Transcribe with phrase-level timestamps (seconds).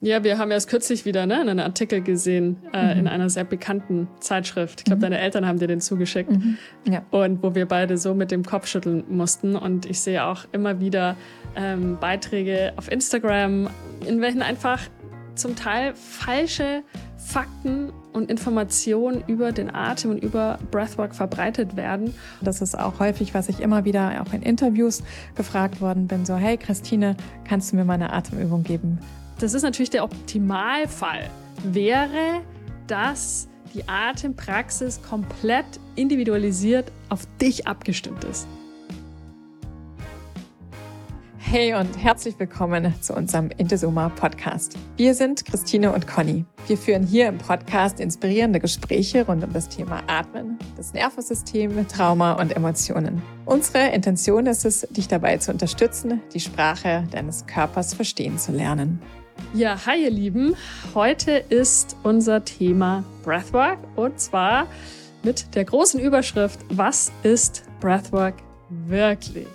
[0.00, 3.00] Ja, wir haben erst kürzlich wieder ne, einen Artikel gesehen äh, mhm.
[3.00, 4.80] in einer sehr bekannten Zeitschrift.
[4.80, 5.02] Ich glaube, mhm.
[5.02, 6.30] deine Eltern haben dir den zugeschickt.
[6.30, 6.56] Mhm.
[6.88, 7.02] Ja.
[7.10, 9.56] Und wo wir beide so mit dem Kopf schütteln mussten.
[9.56, 11.16] Und ich sehe auch immer wieder
[11.56, 13.70] ähm, Beiträge auf Instagram,
[14.06, 14.82] in welchen einfach
[15.34, 16.82] zum Teil falsche
[17.16, 22.14] Fakten und Informationen über den Atem und über Breathwork verbreitet werden.
[22.40, 25.02] Das ist auch häufig, was ich immer wieder auch in Interviews
[25.34, 28.98] gefragt worden bin, so hey Christine, kannst du mir mal eine Atemübung geben?
[29.40, 31.30] Das ist natürlich der Optimalfall.
[31.62, 32.42] Wäre,
[32.88, 38.48] dass die Atempraxis komplett individualisiert auf dich abgestimmt ist.
[41.38, 44.76] Hey und herzlich willkommen zu unserem Intesoma Podcast.
[44.96, 46.44] Wir sind Christine und Conny.
[46.66, 52.32] Wir führen hier im Podcast inspirierende Gespräche rund um das Thema Atmen, das Nervensystem, Trauma
[52.32, 53.22] und Emotionen.
[53.46, 59.00] Unsere Intention ist es, dich dabei zu unterstützen, die Sprache deines Körpers verstehen zu lernen.
[59.54, 60.54] Ja, hi ihr Lieben.
[60.94, 64.66] Heute ist unser Thema Breathwork und zwar
[65.22, 68.34] mit der großen Überschrift Was ist Breathwork
[68.68, 69.48] wirklich?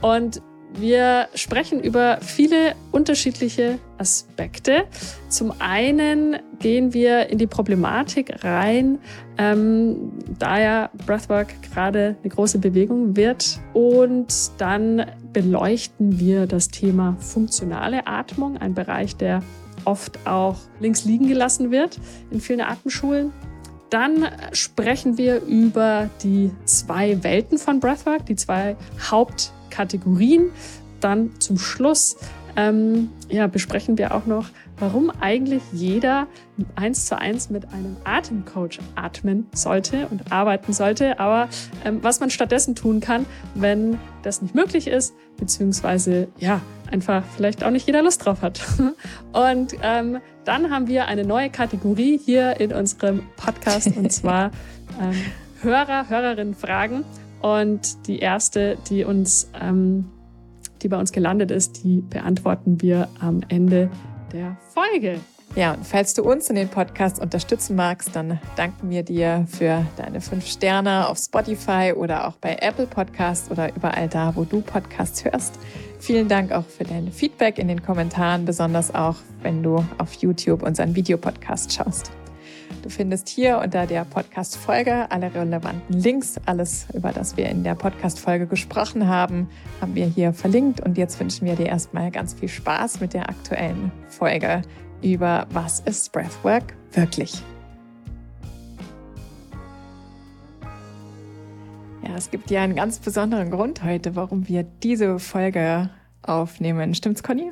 [0.00, 0.42] Und
[0.76, 4.84] wir sprechen über viele unterschiedliche Aspekte.
[5.28, 8.98] Zum einen gehen wir in die Problematik rein,
[9.38, 13.60] ähm, da ja Breathwork gerade eine große Bewegung wird.
[13.72, 19.42] Und dann beleuchten wir das Thema funktionale Atmung, ein Bereich, der
[19.84, 23.32] oft auch links liegen gelassen wird in vielen Atemschulen.
[23.90, 28.76] Dann sprechen wir über die zwei Welten von Breathwork, die zwei
[29.74, 30.50] Hauptkategorien.
[31.00, 32.16] Dann zum Schluss
[32.56, 34.46] ähm, ja, besprechen wir auch noch,
[34.78, 36.28] warum eigentlich jeder
[36.76, 41.48] eins zu eins mit einem Atemcoach atmen sollte und arbeiten sollte, aber
[41.84, 47.64] ähm, was man stattdessen tun kann, wenn das nicht möglich ist, beziehungsweise ja, einfach vielleicht
[47.64, 48.60] auch nicht jeder Lust drauf hat.
[49.32, 54.50] Und ähm, dann haben wir eine neue Kategorie hier in unserem Podcast und zwar
[55.00, 55.14] ähm,
[55.62, 57.04] Hörer, Hörerinnen Fragen.
[57.44, 60.06] Und die erste, die uns, ähm,
[60.80, 63.90] die bei uns gelandet ist, die beantworten wir am Ende
[64.32, 65.20] der Folge.
[65.54, 69.84] Ja, und falls du uns in den Podcast unterstützen magst, dann danken wir dir für
[69.98, 74.62] deine fünf Sterne auf Spotify oder auch bei Apple Podcasts oder überall da, wo du
[74.62, 75.58] Podcasts hörst.
[76.00, 80.62] Vielen Dank auch für dein Feedback in den Kommentaren, besonders auch, wenn du auf YouTube
[80.62, 82.10] unseren Videopodcast schaust.
[82.84, 86.38] Du findest hier unter der Podcast-Folge alle relevanten Links.
[86.44, 89.48] Alles, über das wir in der Podcast-Folge gesprochen haben,
[89.80, 90.80] haben wir hier verlinkt.
[90.80, 94.60] Und jetzt wünschen wir dir erstmal ganz viel Spaß mit der aktuellen Folge
[95.02, 97.42] über was ist Breathwork wirklich.
[102.06, 105.88] Ja, es gibt ja einen ganz besonderen Grund heute, warum wir diese Folge
[106.20, 106.94] aufnehmen.
[106.94, 107.50] Stimmt's, Conny?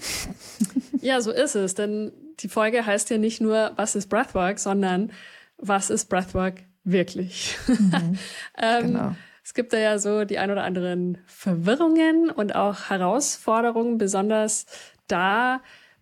[1.00, 2.12] Ja, so ist es, denn
[2.42, 5.12] die Folge heißt ja nicht nur, was ist Breathwork, sondern
[5.56, 7.56] was ist Breathwork wirklich?
[7.68, 8.18] Mhm,
[8.58, 9.16] ähm, genau.
[9.44, 14.66] Es gibt da ja so die ein oder anderen Verwirrungen und auch Herausforderungen, besonders
[15.08, 15.60] da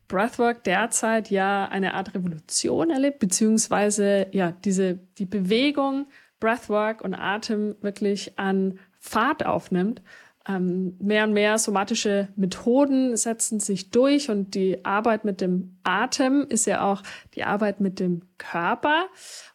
[0.09, 6.07] Breathwork derzeit ja eine Art Revolution erlebt, beziehungsweise ja diese die Bewegung
[6.39, 10.03] Breathwork und Atem wirklich an Fahrt aufnimmt.
[10.51, 16.47] Ähm, mehr und mehr somatische Methoden setzen sich durch und die Arbeit mit dem Atem
[16.49, 17.03] ist ja auch
[17.35, 19.07] die Arbeit mit dem Körper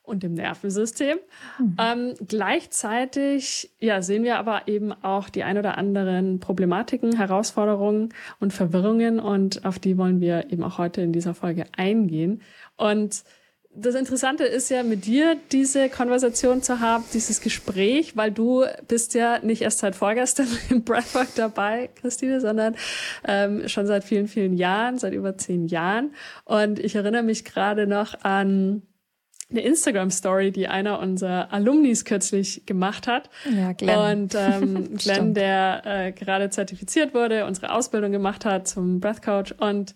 [0.04, 1.18] und dem Nervensystem.
[1.60, 1.78] Mhm.
[1.80, 8.54] Ähm, gleichzeitig ja, sehen wir aber eben auch die ein oder anderen Problematiken, Herausforderungen und
[8.54, 12.42] Verwirrungen und auf die wollen wir eben auch heute in dieser Folge eingehen.
[12.78, 13.24] Und
[13.76, 19.14] das Interessante ist ja mit dir diese Konversation zu haben, dieses Gespräch, weil du bist
[19.14, 22.76] ja nicht erst seit vorgestern im Breathwork dabei, Christine, sondern
[23.28, 26.14] ähm, schon seit vielen, vielen Jahren, seit über zehn Jahren.
[26.46, 28.84] Und ich erinnere mich gerade noch an
[29.52, 33.30] eine Instagram-Story, die einer unserer Alumnis kürzlich gemacht hat.
[33.50, 34.22] Ja, Glenn.
[34.24, 39.54] Und ähm, Glenn, der äh, gerade zertifiziert wurde, unsere Ausbildung gemacht hat zum Breath Coach
[39.60, 39.94] und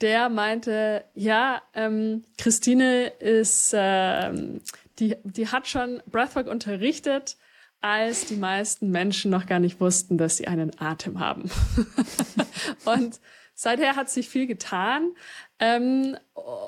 [0.00, 4.60] der meinte, ja, ähm, Christine ist, ähm,
[4.98, 7.36] die, die hat schon Breathwork unterrichtet,
[7.80, 11.50] als die meisten Menschen noch gar nicht wussten, dass sie einen Atem haben.
[12.84, 13.20] und
[13.54, 15.12] seither hat sich viel getan.
[15.58, 16.16] Ähm,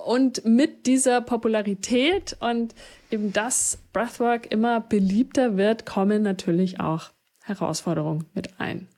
[0.06, 2.75] und mit dieser Popularität und
[3.11, 7.11] eben das Breathwork immer beliebter wird, kommen natürlich auch
[7.43, 8.88] Herausforderungen mit ein.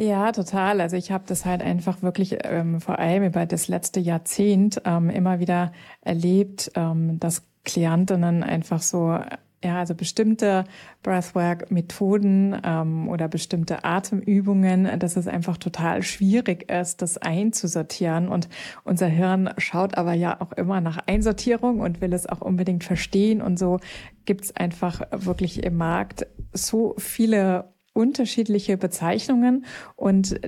[0.00, 0.80] Ja, total.
[0.80, 5.10] Also ich habe das halt einfach wirklich ähm, vor allem über das letzte Jahrzehnt ähm,
[5.10, 9.18] immer wieder erlebt, ähm, dass Klientinnen einfach so
[9.62, 10.64] Ja, also bestimmte
[11.02, 18.28] Breathwork-Methoden ähm, oder bestimmte Atemübungen, dass es einfach total schwierig ist, das einzusortieren.
[18.28, 18.48] Und
[18.84, 23.42] unser Hirn schaut aber ja auch immer nach Einsortierung und will es auch unbedingt verstehen.
[23.42, 23.80] Und so
[24.24, 29.66] gibt es einfach wirklich im Markt so viele unterschiedliche Bezeichnungen
[29.96, 30.40] und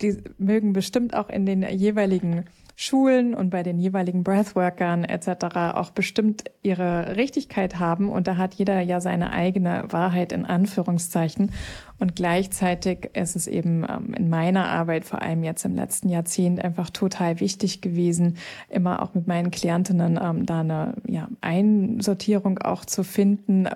[0.00, 2.44] die mögen bestimmt auch in den jeweiligen
[2.82, 5.54] Schulen und bei den jeweiligen Breathworkern etc.
[5.74, 8.08] auch bestimmt ihre Richtigkeit haben.
[8.08, 11.52] Und da hat jeder ja seine eigene Wahrheit in Anführungszeichen.
[11.98, 16.64] Und gleichzeitig ist es eben ähm, in meiner Arbeit, vor allem jetzt im letzten Jahrzehnt,
[16.64, 18.38] einfach total wichtig gewesen,
[18.70, 23.68] immer auch mit meinen Klientinnen ähm, da eine ja, Einsortierung auch zu finden,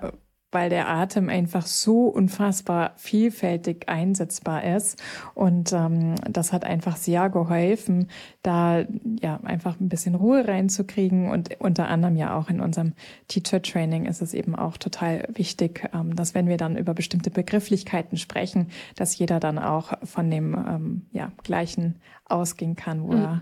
[0.55, 5.03] weil der Atem einfach so unfassbar vielfältig einsetzbar ist.
[5.33, 8.07] Und ähm, das hat einfach sehr geholfen,
[8.41, 8.85] da
[9.19, 11.29] ja einfach ein bisschen Ruhe reinzukriegen.
[11.29, 12.93] Und unter anderem ja auch in unserem
[13.27, 17.31] Teacher Training ist es eben auch total wichtig, ähm, dass wenn wir dann über bestimmte
[17.31, 23.21] Begrifflichkeiten sprechen, dass jeder dann auch von dem ähm, ja, gleichen ausgehen kann, wo, mhm.
[23.23, 23.41] er,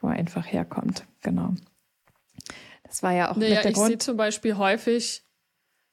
[0.00, 1.04] wo er einfach herkommt.
[1.20, 1.50] Genau.
[2.84, 3.90] Das war ja auch naja, mit der ich Grund.
[3.90, 5.23] Ich sehe zum Beispiel häufig,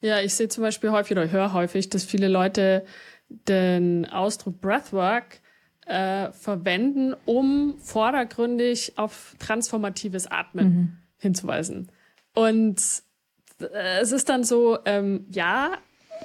[0.02, 2.84] ja, ich sehe zum Beispiel häufig oder höre häufig, dass viele Leute
[3.28, 5.40] den Ausdruck Breathwork
[5.86, 10.96] äh, verwenden, um vordergründig auf transformatives Atmen mhm.
[11.18, 11.90] hinzuweisen.
[12.34, 12.82] Und
[13.60, 15.78] äh, es ist dann so, ähm, ja,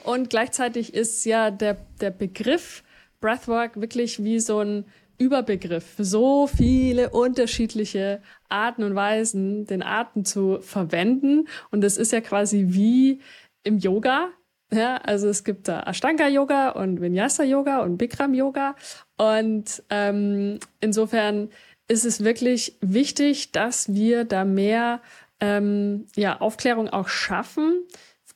[0.04, 2.84] und gleichzeitig ist ja der, der Begriff
[3.20, 4.86] Breathwork wirklich wie so ein
[5.18, 11.48] Überbegriff für so viele unterschiedliche Arten und Weisen, den Atem zu verwenden.
[11.72, 13.20] Und es ist ja quasi wie
[13.68, 14.30] im Yoga.
[14.72, 18.76] Ja, also es gibt da Ashtanga-Yoga und Vinyasa-Yoga und Bikram-Yoga.
[19.18, 21.50] Und ähm, insofern
[21.88, 25.02] ist es wirklich wichtig, dass wir da mehr
[25.40, 27.86] ähm, ja, Aufklärung auch schaffen.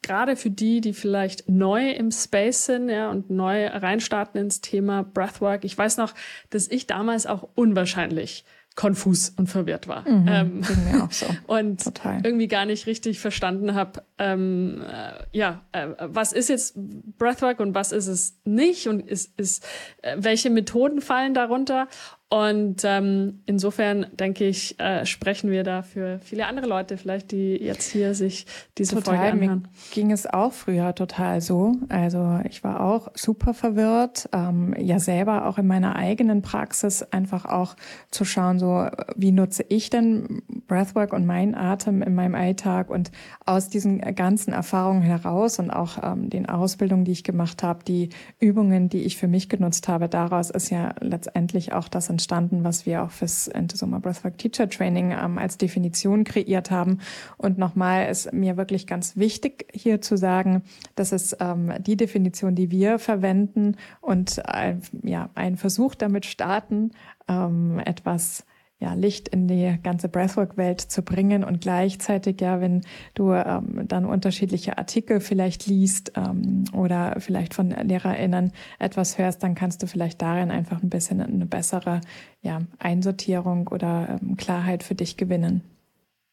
[0.02, 5.04] Gerade für die, die vielleicht neu im Space sind ja, und neu reinstarten ins Thema
[5.04, 5.64] Breathwork.
[5.64, 6.14] Ich weiß noch,
[6.50, 8.46] dass ich damals auch unwahrscheinlich
[8.82, 10.10] konfus und verwirrt war.
[10.10, 11.28] Mhm, ähm, so.
[11.46, 12.20] und Total.
[12.24, 16.74] irgendwie gar nicht richtig verstanden habe, ähm, äh, ja, äh, was ist jetzt
[17.20, 19.64] Breathwork und was ist es nicht und ist, ist
[20.02, 21.90] äh, welche Methoden fallen darunter
[22.34, 27.58] und ähm, insofern denke ich, äh, sprechen wir da für viele andere Leute, vielleicht die
[27.58, 28.46] jetzt hier sich
[28.78, 29.60] diese total, Folge anhören.
[29.64, 31.74] Mir ging es auch früher total so.
[31.90, 37.44] Also ich war auch super verwirrt, ähm, ja selber auch in meiner eigenen Praxis einfach
[37.44, 37.76] auch
[38.12, 38.88] zu schauen, so
[39.18, 43.12] wie nutze ich denn Breathwork und meinen Atem in meinem Alltag und
[43.46, 48.08] aus diesen ganzen Erfahrungen heraus und auch ähm, den Ausbildungen, die ich gemacht habe, die
[48.40, 52.86] Übungen, die ich für mich genutzt habe, daraus ist ja letztendlich auch das entstanden, was
[52.86, 57.00] wir auch fürs Entesoma Breathwork Teacher Training ähm, als Definition kreiert haben.
[57.38, 60.62] Und nochmal ist mir wirklich ganz wichtig hier zu sagen,
[60.96, 66.92] dass es ähm, die Definition, die wir verwenden und äh, ja, einen Versuch damit starten,
[67.28, 68.46] ähm, etwas
[68.82, 72.82] ja, Licht in die ganze Breathwork-Welt zu bringen und gleichzeitig, ja, wenn
[73.14, 79.54] du ähm, dann unterschiedliche Artikel vielleicht liest ähm, oder vielleicht von LehrerInnen etwas hörst, dann
[79.54, 82.02] kannst du vielleicht darin einfach ein bisschen eine bessere
[82.42, 85.62] ja, Einsortierung oder ähm, Klarheit für dich gewinnen.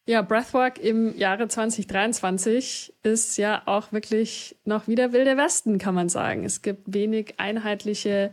[0.07, 6.09] Ja, Breathwork im Jahre 2023 ist ja auch wirklich noch wieder wilde Westen, kann man
[6.09, 6.45] sagen.
[6.45, 8.31] Es gibt wenig einheitliche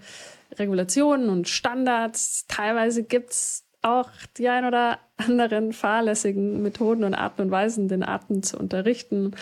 [0.59, 2.47] Regulationen und Standards.
[2.49, 8.43] Teilweise gibt's auch die ein oder anderen fahrlässigen Methoden und Arten und Weisen, den Atem
[8.43, 9.33] zu unterrichten.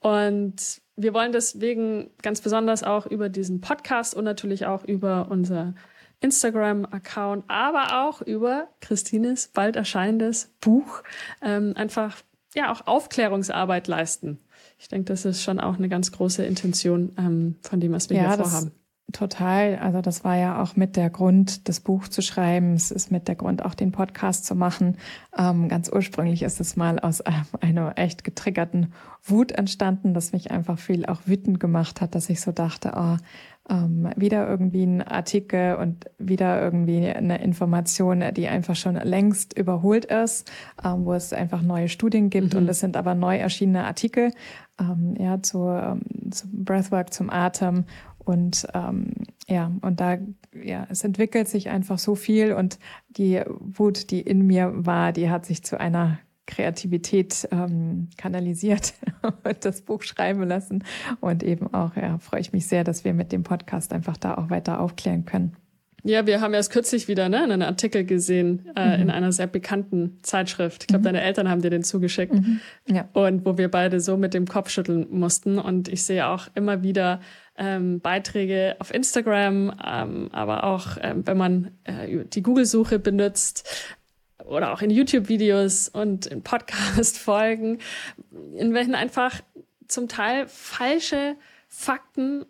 [0.00, 5.74] Und wir wollen deswegen ganz besonders auch über diesen Podcast und natürlich auch über unser
[6.20, 11.02] Instagram-Account, aber auch über Christines bald erscheinendes Buch
[11.42, 12.16] ähm, einfach
[12.54, 14.38] ja auch Aufklärungsarbeit leisten.
[14.78, 18.16] Ich denke, das ist schon auch eine ganz große Intention ähm, von dem, was wir
[18.16, 18.72] ja, hier vorhaben.
[19.14, 19.76] Total.
[19.76, 22.74] Also das war ja auch mit der Grund, das Buch zu schreiben.
[22.74, 24.96] Es ist mit der Grund, auch den Podcast zu machen.
[25.38, 28.92] Ähm, ganz ursprünglich ist es mal aus einer echt getriggerten
[29.22, 33.16] Wut entstanden, das mich einfach viel auch wütend gemacht hat, dass ich so dachte, oh,
[33.70, 40.06] ähm, wieder irgendwie ein Artikel und wieder irgendwie eine Information, die einfach schon längst überholt
[40.06, 40.50] ist,
[40.84, 42.60] ähm, wo es einfach neue Studien gibt mhm.
[42.60, 44.32] und es sind aber neu erschienene Artikel
[44.78, 47.84] ähm, ja, zu, ähm, zu Breathwork, zum Atem
[48.24, 49.12] und ähm,
[49.48, 50.18] ja, und da,
[50.52, 52.78] ja, es entwickelt sich einfach so viel und
[53.08, 59.64] die Wut, die in mir war, die hat sich zu einer Kreativität ähm, kanalisiert und
[59.64, 60.84] das Buch schreiben lassen.
[61.20, 64.36] Und eben auch, ja, freue ich mich sehr, dass wir mit dem Podcast einfach da
[64.36, 65.56] auch weiter aufklären können.
[66.06, 69.02] Ja, wir haben erst kürzlich wieder ne, einen Artikel gesehen äh, mhm.
[69.04, 70.82] in einer sehr bekannten Zeitschrift.
[70.82, 71.04] Ich glaube, mhm.
[71.04, 72.34] deine Eltern haben dir den zugeschickt.
[72.34, 72.60] Mhm.
[72.86, 73.08] Ja.
[73.14, 75.58] Und wo wir beide so mit dem Kopf schütteln mussten.
[75.58, 77.20] Und ich sehe auch immer wieder
[77.56, 83.68] ähm, Beiträge auf Instagram, ähm, aber auch, ähm, wenn man äh, die Google-Suche benutzt,
[84.44, 87.78] oder auch in YouTube-Videos und in Podcast-Folgen,
[88.56, 89.40] in welchen einfach
[89.88, 91.36] zum Teil falsche
[91.68, 92.44] Fakten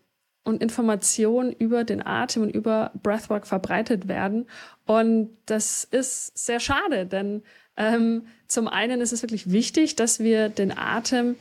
[0.44, 4.46] und Informationen über den Atem und über Breathwork verbreitet werden.
[4.86, 7.42] Und das ist sehr schade, denn
[7.76, 11.36] ähm, zum einen ist es wirklich wichtig, dass wir den Atem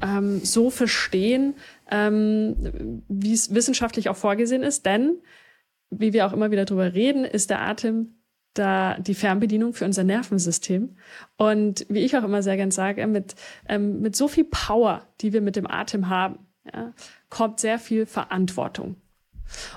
[0.00, 1.54] ähm, so verstehen,
[1.90, 5.18] ähm, wie es wissenschaftlich auch vorgesehen ist, denn
[5.90, 8.14] wie wir auch immer wieder drüber reden, ist der Atem
[8.54, 10.96] da die Fernbedienung für unser Nervensystem.
[11.36, 13.34] Und wie ich auch immer sehr gern sage, mit,
[13.68, 16.38] ähm, mit so viel Power, die wir mit dem Atem haben,
[16.72, 16.92] ja,
[17.30, 18.96] kommt sehr viel Verantwortung.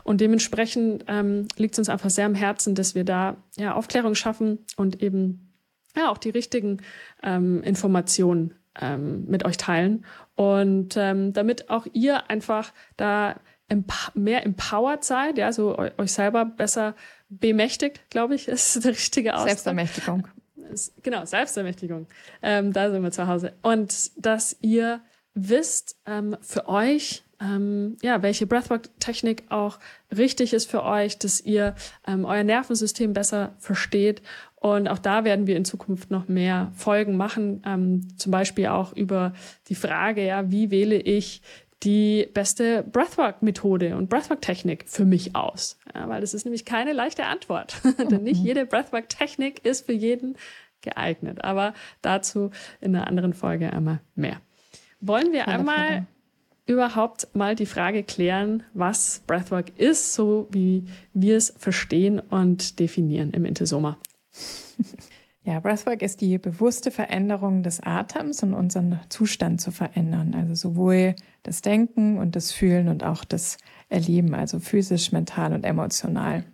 [0.03, 4.15] Und dementsprechend ähm, liegt es uns einfach sehr am Herzen, dass wir da ja, Aufklärung
[4.15, 5.53] schaffen und eben
[5.95, 6.81] ja auch die richtigen
[7.23, 10.05] ähm, Informationen ähm, mit euch teilen.
[10.35, 13.35] Und ähm, damit auch ihr einfach da
[14.13, 16.95] mehr empowered seid, ja, so euch selber besser
[17.29, 19.49] bemächtigt, glaube ich, ist der richtige Ausdruck.
[19.49, 20.27] Selbstermächtigung.
[21.03, 22.07] Genau, Selbstermächtigung.
[22.41, 23.53] Ähm, da sind wir zu Hause.
[23.61, 25.01] Und dass ihr
[25.35, 29.79] wisst ähm, für euch, ähm, ja, welche Breathwork-Technik auch
[30.15, 31.75] richtig ist für euch, dass ihr
[32.07, 34.21] ähm, euer Nervensystem besser versteht.
[34.65, 38.93] Und auch da werden wir in Zukunft noch mehr Folgen machen, ähm, zum Beispiel auch
[38.93, 39.33] über
[39.67, 41.43] die Frage, ja, wie wähle ich
[41.83, 45.77] die beste Breathwork-Methode und Breathwork-Technik für mich aus?
[45.93, 47.75] Ja, weil das ist nämlich keine leichte Antwort.
[48.09, 48.45] Denn nicht mhm.
[48.47, 50.35] jede Breathwork-Technik ist für jeden
[50.81, 51.43] geeignet.
[51.43, 52.49] Aber dazu
[52.81, 54.41] in einer anderen Folge einmal mehr.
[54.99, 56.07] Wollen wir einmal
[56.65, 63.29] überhaupt mal die Frage klären, was Breathwork ist, so wie wir es verstehen und definieren
[63.29, 63.99] im Intesoma.
[65.47, 70.33] Ja, Breathwork ist die bewusste Veränderung des Atems und unseren Zustand zu verändern.
[70.33, 75.63] Also sowohl das Denken und das Fühlen und auch das Erleben, also physisch, mental und
[75.63, 76.45] emotional.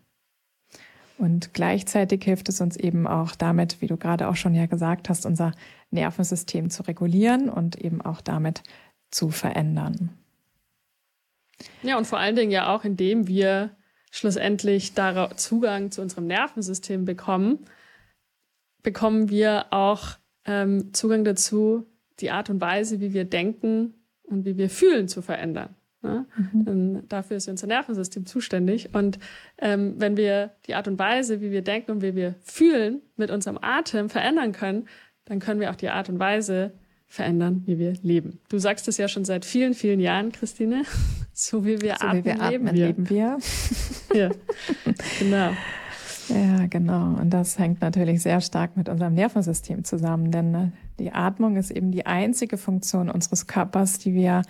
[1.18, 5.08] Und gleichzeitig hilft es uns eben auch damit, wie du gerade auch schon ja gesagt
[5.08, 5.54] hast, unser
[5.92, 8.62] Nervensystem zu regulieren und eben auch damit
[9.10, 10.10] zu verändern.
[11.82, 13.72] Ja, und vor allen Dingen ja auch, indem wir
[14.12, 14.94] schlussendlich
[15.38, 17.66] Zugang zu unserem Nervensystem bekommen,
[18.84, 21.86] bekommen wir auch ähm, Zugang dazu,
[22.20, 25.76] die Art und Weise, wie wir denken und wie wir fühlen, zu verändern.
[26.04, 26.26] Ne?
[26.66, 27.04] Mhm.
[27.10, 28.94] dafür ist unser Nervensystem zuständig.
[28.94, 29.20] Und
[29.60, 33.30] ähm, wenn wir die Art und Weise, wie wir denken und wie wir fühlen, mit
[33.30, 34.88] unserem Atem verändern können,
[35.26, 36.72] dann können wir auch die Art und Weise
[37.08, 38.40] verändern, wie wir leben.
[38.50, 40.84] Du sagst es ja schon seit vielen, vielen Jahren, Christine.
[41.42, 42.86] So wie wir so atmen, wie wir leben, atmen wir.
[42.86, 43.38] leben wir.
[44.14, 44.30] ja,
[45.18, 45.52] genau.
[46.30, 47.20] Ja, genau.
[47.20, 51.72] Und das hängt natürlich sehr stark mit unserem Nervensystem zusammen, denn ne, die Atmung ist
[51.72, 54.44] eben die einzige Funktion unseres Körpers, die wir,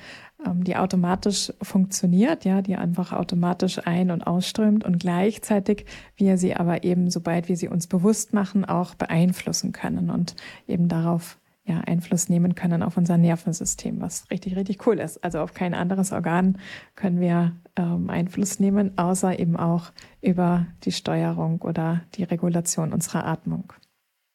[0.46, 5.86] ähm, die automatisch funktioniert, ja, die einfach automatisch ein- und ausströmt und gleichzeitig
[6.18, 10.36] wir sie aber eben, sobald wir sie uns bewusst machen, auch beeinflussen können und
[10.68, 11.38] eben darauf
[11.72, 15.24] ja, Einfluss nehmen können auf unser Nervensystem, was richtig, richtig cool ist.
[15.24, 16.58] Also auf kein anderes Organ
[16.96, 23.26] können wir ähm, Einfluss nehmen, außer eben auch über die Steuerung oder die Regulation unserer
[23.26, 23.72] Atmung.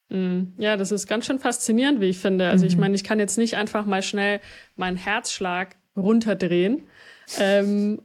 [0.08, 2.48] Mm, ja, das ist ganz schön faszinierend, wie ich finde.
[2.48, 2.70] Also mhm.
[2.70, 4.40] ich meine, ich kann jetzt nicht einfach mal schnell
[4.74, 6.84] meinen Herzschlag runterdrehen,
[7.38, 8.00] ähm,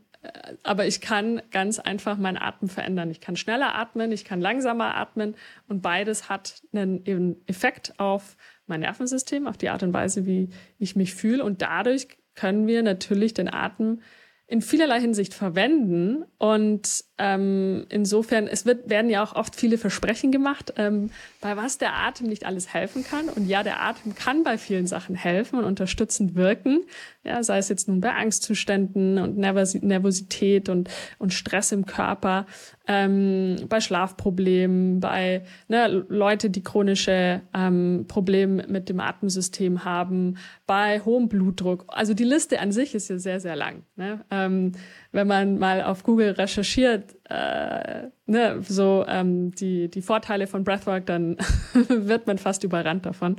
[0.64, 3.10] aber ich kann ganz einfach meinen Atem verändern.
[3.10, 5.36] Ich kann schneller atmen, ich kann langsamer atmen
[5.68, 8.36] und beides hat einen Effekt auf
[8.72, 10.50] mein Nervensystem, auf die Art und Weise, wie
[10.80, 11.44] ich mich fühle.
[11.44, 14.00] Und dadurch können wir natürlich den Atem
[14.48, 16.26] in vielerlei Hinsicht verwenden.
[16.38, 21.10] Und ähm, insofern, es wird, werden ja auch oft viele Versprechen gemacht, ähm,
[21.40, 23.30] bei was der Atem nicht alles helfen kann.
[23.30, 26.84] Und ja, der Atem kann bei vielen Sachen helfen und unterstützend wirken.
[27.24, 32.48] Ja, sei es jetzt nun bei Angstzuständen und Nervosität und, und Stress im Körper,
[32.88, 41.00] ähm, bei Schlafproblemen, bei ne, Leute, die chronische ähm, Probleme mit dem Atemsystem haben, bei
[41.02, 41.86] hohem Blutdruck.
[41.90, 43.84] Also die Liste an sich ist ja sehr, sehr lang.
[43.96, 44.26] Ne?
[44.32, 44.72] Ähm,
[45.12, 51.06] wenn man mal auf Google recherchiert, äh, ne, so ähm, die, die Vorteile von Breathwork,
[51.06, 51.38] dann
[51.88, 53.36] wird man fast überrannt davon.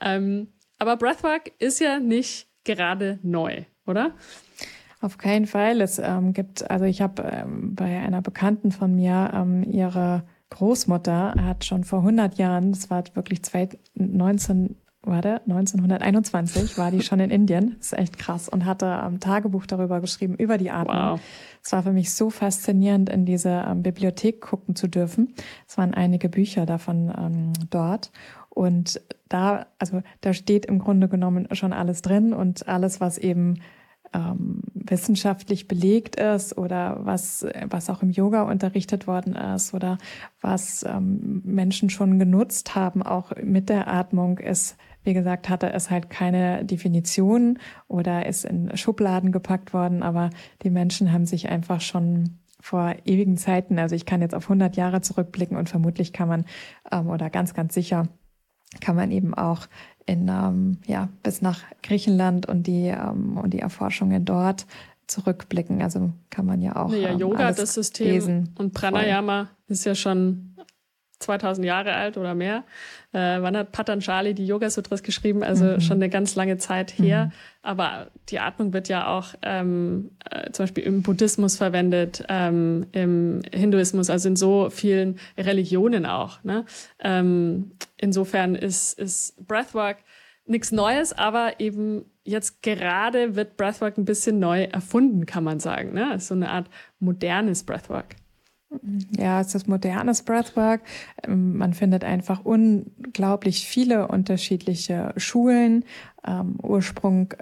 [0.00, 0.48] Ähm,
[0.78, 4.12] aber Breathwork ist ja nicht gerade neu, oder?
[5.00, 5.80] Auf keinen Fall.
[5.80, 11.34] Es ähm, gibt, also ich habe ähm, bei einer Bekannten von mir ähm, ihre Großmutter
[11.40, 13.40] hat schon vor 100 Jahren, das war wirklich
[13.94, 17.74] 19 warte, 1921 war die schon in Indien.
[17.78, 18.48] Das ist echt krass.
[18.48, 20.96] Und hatte am Tagebuch darüber geschrieben, über die Atmung.
[20.96, 21.20] Wow.
[21.62, 25.34] Es war für mich so faszinierend, in diese ähm, Bibliothek gucken zu dürfen.
[25.66, 28.12] Es waren einige Bücher davon ähm, dort.
[28.54, 33.60] Und da, also da steht im Grunde genommen schon alles drin und alles, was eben
[34.12, 39.96] ähm, wissenschaftlich belegt ist oder was, was auch im Yoga unterrichtet worden ist oder
[40.42, 45.90] was ähm, Menschen schon genutzt haben, auch mit der Atmung, ist, wie gesagt, hatte es
[45.90, 50.28] halt keine Definition oder ist in Schubladen gepackt worden, aber
[50.62, 54.76] die Menschen haben sich einfach schon vor ewigen Zeiten, also ich kann jetzt auf 100
[54.76, 56.44] Jahre zurückblicken und vermutlich kann man
[56.92, 58.08] ähm, oder ganz, ganz sicher
[58.80, 59.66] kann man eben auch
[60.06, 64.66] in, ähm, ja, bis nach Griechenland und die, ähm, und die Erforschungen dort
[65.06, 65.82] zurückblicken.
[65.82, 66.92] Also kann man ja auch.
[66.92, 68.50] Ja, ähm, Yoga, das System lesen.
[68.58, 70.51] und Pranayama ist ja schon
[71.22, 72.64] 2000 Jahre alt oder mehr.
[73.12, 75.42] Äh, wann hat Patanjali die Yoga Sutras geschrieben?
[75.42, 75.80] Also mhm.
[75.80, 77.26] schon eine ganz lange Zeit her.
[77.26, 77.32] Mhm.
[77.62, 83.42] Aber die Atmung wird ja auch ähm, äh, zum Beispiel im Buddhismus verwendet, ähm, im
[83.52, 86.42] Hinduismus, also in so vielen Religionen auch.
[86.44, 86.64] Ne?
[87.00, 89.98] Ähm, insofern ist, ist Breathwork
[90.46, 95.92] nichts Neues, aber eben jetzt gerade wird Breathwork ein bisschen neu erfunden, kann man sagen.
[95.92, 96.18] Ne?
[96.18, 98.16] So eine Art modernes Breathwork.
[99.16, 100.82] Ja, es ist modernes Breathwork.
[101.26, 105.84] Ähm, man findet einfach unglaublich viele unterschiedliche Schulen.
[106.26, 107.34] Ähm, Ursprung,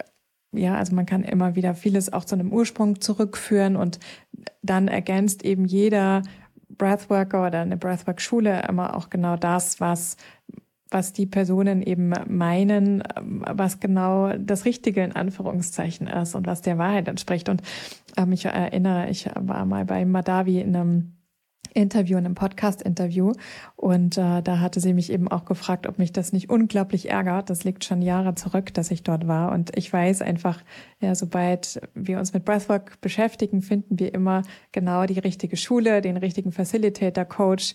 [0.53, 4.01] ja, also man kann immer wieder vieles auch zu einem Ursprung zurückführen und
[4.63, 6.23] dann ergänzt eben jeder
[6.69, 10.17] Breathworker oder eine Breathwork-Schule immer auch genau das, was
[10.91, 16.63] was die Personen eben meinen, ähm, was genau das Richtige in Anführungszeichen ist und was
[16.63, 17.49] der Wahrheit entspricht.
[17.49, 17.63] Und
[18.17, 21.20] ähm, ich erinnere, ich war mal bei Madavi in einem
[21.75, 23.33] Interview, in einem Podcast-Interview.
[23.77, 27.51] Und äh, da hatte sie mich eben auch gefragt, ob mich das nicht unglaublich ärgert.
[27.51, 29.53] Das liegt schon Jahre zurück, dass ich dort war.
[29.53, 30.63] Und ich weiß einfach,
[31.01, 36.17] ja, sobald wir uns mit Breathwork beschäftigen, finden wir immer genau die richtige Schule, den
[36.17, 37.75] richtigen Facilitator, Coach,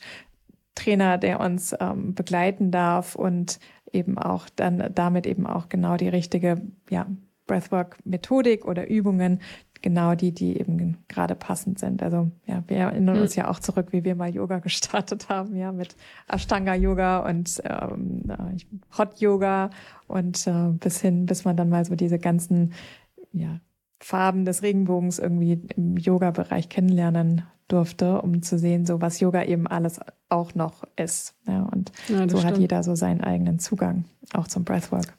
[0.75, 3.59] Trainer, der uns ähm, begleiten darf und
[3.91, 7.07] eben auch dann damit eben auch genau die richtige, ja,
[7.47, 9.39] Breathwork-Methodik oder Übungen,
[9.85, 12.01] genau die, die eben gerade passend sind.
[12.01, 13.43] Also ja, wir erinnern uns hm.
[13.43, 15.95] ja auch zurück, wie wir mal Yoga gestartet haben, ja, mit
[16.27, 18.23] Ashtanga-Yoga und ähm,
[18.97, 19.69] Hot-Yoga
[20.07, 22.73] und äh, bis hin, bis man dann mal so diese ganzen
[23.31, 23.59] ja,
[23.99, 29.67] Farben des Regenbogens irgendwie im Yoga-Bereich kennenlernen durfte, um zu sehen, so was Yoga eben
[29.67, 31.35] alles auch noch ist.
[31.47, 32.45] Ja, und ja, so stimmt.
[32.45, 35.13] hat jeder so seinen eigenen Zugang, auch zum Breathwork.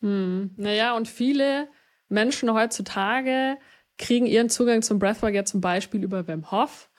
[0.00, 0.52] Hm.
[0.56, 1.68] Naja, und viele
[2.08, 3.58] Menschen heutzutage
[3.98, 6.90] kriegen ihren Zugang zum Breathwork ja zum Beispiel über Wim Hof.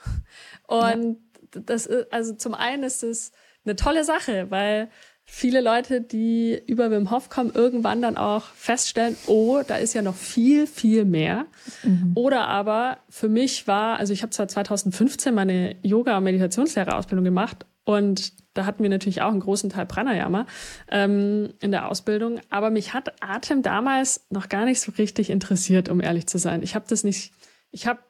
[0.68, 1.18] Und
[1.54, 1.62] ja.
[1.66, 3.32] das ist, also zum einen ist es
[3.66, 4.90] eine tolle Sache, weil
[5.36, 10.04] viele Leute, die über Wim Hof kommen, irgendwann dann auch feststellen, oh, da ist ja
[10.04, 11.48] noch viel, viel mehr.
[11.82, 12.12] Mhm.
[12.14, 17.66] Oder aber für mich war, also ich habe zwar 2015 meine Yoga- und Meditationslehrerausbildung gemacht
[17.84, 20.46] und da hatten wir natürlich auch einen großen Teil Pranayama
[20.92, 22.40] ähm, in der Ausbildung.
[22.52, 26.62] Aber mich hat Atem damals noch gar nicht so richtig interessiert, um ehrlich zu sein.
[26.62, 27.34] Ich habe das nicht,
[27.72, 28.02] ich habe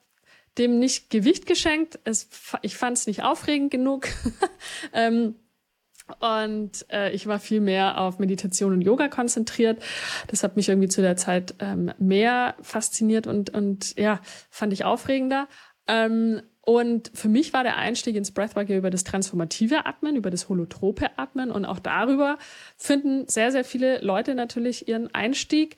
[0.57, 1.99] dem nicht Gewicht geschenkt.
[2.03, 2.27] Es,
[2.61, 4.09] ich fand es nicht aufregend genug.
[4.93, 5.35] ähm,
[6.19, 9.81] und äh, ich war viel mehr auf Meditation und Yoga konzentriert.
[10.27, 14.83] Das hat mich irgendwie zu der Zeit ähm, mehr fasziniert und, und ja, fand ich
[14.83, 15.47] aufregender.
[15.87, 20.31] Ähm, und für mich war der Einstieg ins Breathwork ja über das transformative Atmen, über
[20.31, 21.51] das holotrope Atmen.
[21.51, 22.37] Und auch darüber
[22.77, 25.75] finden sehr, sehr viele Leute natürlich ihren Einstieg.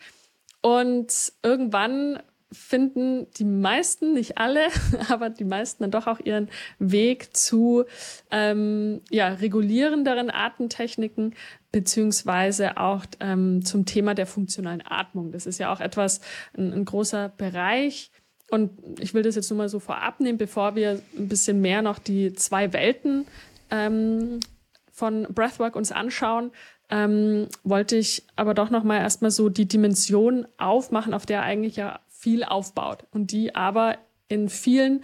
[0.62, 2.20] Und irgendwann
[2.56, 4.68] finden die meisten, nicht alle,
[5.10, 7.86] aber die meisten dann doch auch ihren Weg zu
[8.32, 11.36] ähm, ja, regulierenderen Atemtechniken
[11.72, 15.32] beziehungsweise auch ähm, zum Thema der funktionalen Atmung.
[15.32, 16.22] Das ist ja auch etwas,
[16.58, 18.12] ein, ein großer Bereich,
[18.52, 21.82] und ich will das jetzt nur mal so vorab nehmen, bevor wir ein bisschen mehr
[21.82, 23.26] noch die zwei Welten
[23.72, 24.40] ähm,
[24.92, 26.52] von Breathwork uns anschauen,
[26.90, 31.76] ähm, wollte ich aber doch noch mal erstmal so die Dimension aufmachen, auf der eigentlich
[31.76, 35.04] ja viel aufbaut und die aber in vielen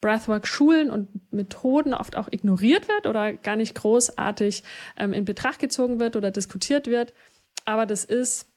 [0.00, 4.64] Breathwork-Schulen und Methoden oft auch ignoriert wird oder gar nicht großartig
[4.96, 7.14] ähm, in Betracht gezogen wird oder diskutiert wird.
[7.66, 8.48] Aber das ist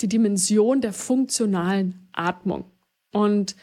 [0.00, 2.64] die Dimension der funktionalen Atmung.
[3.12, 3.56] Und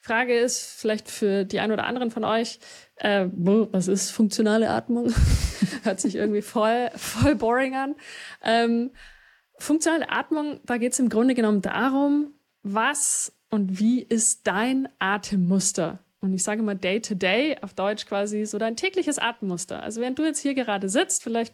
[0.00, 2.58] Frage ist vielleicht für die ein oder anderen von euch,
[2.96, 5.14] äh, was ist funktionale Atmung?
[5.84, 7.94] Hört sich irgendwie voll, voll boring an.
[8.42, 8.90] Ähm,
[9.58, 15.98] funktionale Atmung, da geht es im Grunde genommen darum, was und wie ist dein Atemmuster?
[16.20, 19.82] Und ich sage mal day to day, auf Deutsch quasi so dein tägliches Atemmuster.
[19.82, 21.52] Also während du jetzt hier gerade sitzt, vielleicht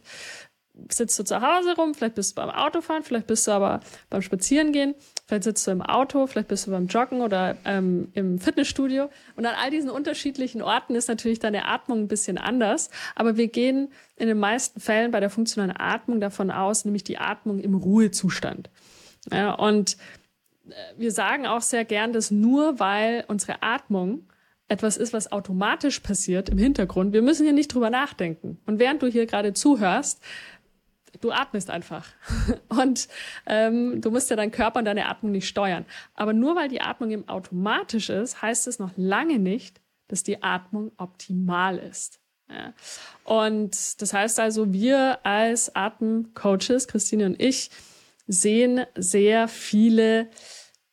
[0.91, 4.23] sitzt du zu Hause rum, vielleicht bist du beim Autofahren, vielleicht bist du aber beim
[4.23, 4.95] Spazierengehen,
[5.27, 9.11] vielleicht sitzt du im Auto, vielleicht bist du beim Joggen oder ähm, im Fitnessstudio.
[9.37, 12.91] Und an all diesen unterschiedlichen Orten ist natürlich deine Atmung ein bisschen anders.
[13.17, 17.19] Aber wir gehen in den meisten Fällen bei der funktionalen Atmung davon aus, nämlich die
[17.19, 18.71] Atmung im Ruhezustand.
[19.33, 19.97] Ja, und
[20.97, 24.29] wir sagen auch sehr gern, dass nur weil unsere Atmung
[24.69, 27.13] etwas ist, was automatisch passiert im Hintergrund.
[27.13, 28.59] Wir müssen hier nicht drüber nachdenken.
[28.67, 30.23] Und während du hier gerade zuhörst,
[31.21, 32.07] du atmest einfach.
[32.69, 33.09] Und
[33.47, 35.87] ähm, du musst ja deinen Körper und deine Atmung nicht steuern.
[36.15, 40.43] Aber nur weil die Atmung eben automatisch ist, heißt es noch lange nicht, dass die
[40.43, 42.21] Atmung optimal ist.
[42.51, 42.73] Ja.
[43.25, 47.71] Und das heißt also, wir als Atemcoaches, Christine und ich,
[48.27, 50.29] sehen sehr viele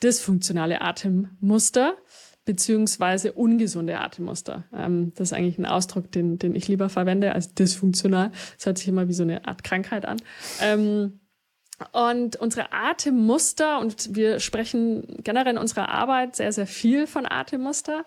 [0.02, 1.96] dysfunktionale Atemmuster
[2.46, 4.66] beziehungsweise ungesunde Atemmuster.
[4.74, 8.32] Ähm, das ist eigentlich ein Ausdruck, den, den ich lieber verwende als dysfunktional.
[8.58, 10.18] Das hört sich immer wie so eine Art Krankheit an.
[10.62, 11.20] Ähm,
[11.92, 18.06] und unsere Atemmuster, und wir sprechen generell in unserer Arbeit sehr, sehr viel von Atemmuster,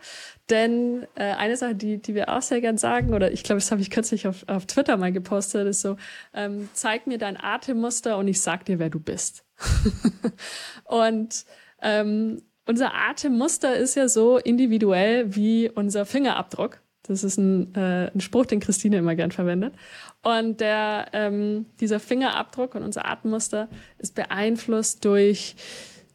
[0.49, 3.71] denn äh, eine Sache, die, die wir auch sehr gern sagen, oder ich glaube, das
[3.71, 5.97] habe ich kürzlich auf, auf Twitter mal gepostet, ist so,
[6.33, 9.45] ähm, zeig mir dein Atemmuster und ich sag dir, wer du bist.
[10.85, 11.45] und
[11.83, 16.81] ähm, unser Atemmuster ist ja so individuell wie unser Fingerabdruck.
[17.03, 19.75] Das ist ein, äh, ein Spruch, den Christine immer gern verwendet.
[20.23, 25.57] Und der, ähm, dieser Fingerabdruck und unser Atemmuster ist beeinflusst durch,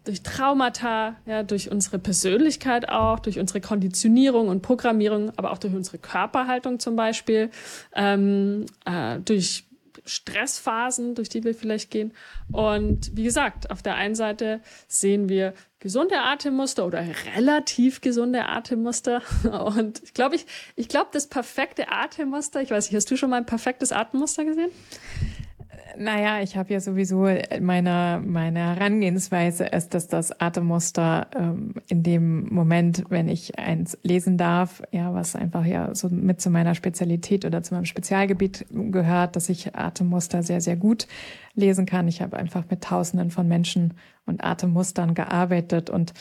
[0.04, 5.73] durch Traumata, ja, durch unsere Persönlichkeit auch, durch unsere Konditionierung und Programmierung, aber auch durch
[5.73, 7.49] unsere Körperhaltung zum Beispiel,
[7.95, 9.65] ähm, äh, durch
[10.05, 12.13] Stressphasen, durch die wir vielleicht gehen.
[12.51, 17.03] Und wie gesagt, auf der einen Seite sehen wir gesunde Atemmuster oder
[17.35, 19.21] relativ gesunde Atemmuster.
[19.65, 23.29] Und ich glaube, ich, ich glaube, das perfekte Atemmuster, ich weiß nicht, hast du schon
[23.29, 24.71] mal ein perfektes Atemmuster gesehen?
[25.97, 27.27] Naja, ich habe ja sowieso
[27.62, 34.38] meine, meine Herangehensweise ist, dass das Atemmuster ähm, in dem Moment, wenn ich eins lesen
[34.38, 39.36] darf, ja, was einfach ja so mit zu meiner Spezialität oder zu meinem Spezialgebiet gehört,
[39.36, 41.08] dass ich Atemmuster sehr, sehr gut
[41.53, 42.08] lesen kann.
[42.08, 43.93] Ich habe einfach mit Tausenden von Menschen
[44.25, 46.13] und Atemmustern gearbeitet und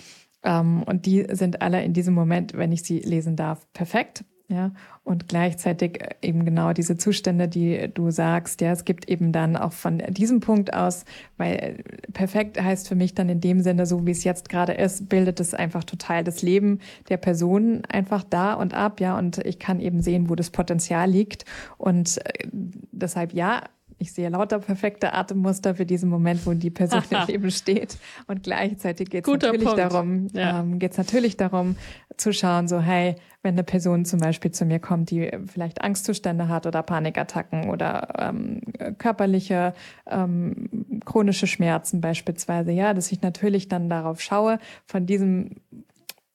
[0.45, 4.25] ähm, und die sind alle in diesem Moment, wenn ich sie lesen darf, perfekt.
[4.49, 4.73] Ja,
[5.05, 9.57] und gleichzeitig äh, eben genau diese Zustände, die du sagst, ja, es gibt eben dann
[9.57, 11.05] auch von diesem Punkt aus,
[11.39, 14.73] weil äh, perfekt heißt für mich dann in dem Sinne, so wie es jetzt gerade
[14.73, 19.39] ist, bildet es einfach total das Leben der Person einfach da und ab, ja, und
[19.39, 21.45] ich kann eben sehen, wo das Potenzial liegt.
[21.79, 23.63] Und äh, deshalb ja,
[24.03, 27.97] ich sehe lauter perfekte Atemmuster für diesen Moment, wo die Person im Leben steht.
[28.27, 29.79] Und gleichzeitig geht es natürlich Punkt.
[29.79, 30.61] darum, ja.
[30.61, 31.77] ähm, geht es natürlich darum,
[32.17, 36.49] zu schauen, so, hey, wenn eine Person zum Beispiel zu mir kommt, die vielleicht Angstzustände
[36.49, 38.61] hat oder Panikattacken oder ähm,
[38.99, 39.73] körperliche
[40.09, 45.57] ähm, chronische Schmerzen beispielsweise, ja, dass ich natürlich dann darauf schaue, von diesem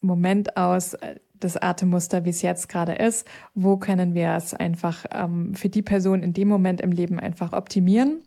[0.01, 5.05] Moment aus äh, das Atemmuster, wie es jetzt gerade ist, wo können wir es einfach
[5.11, 8.21] ähm, für die Person in dem Moment im Leben einfach optimieren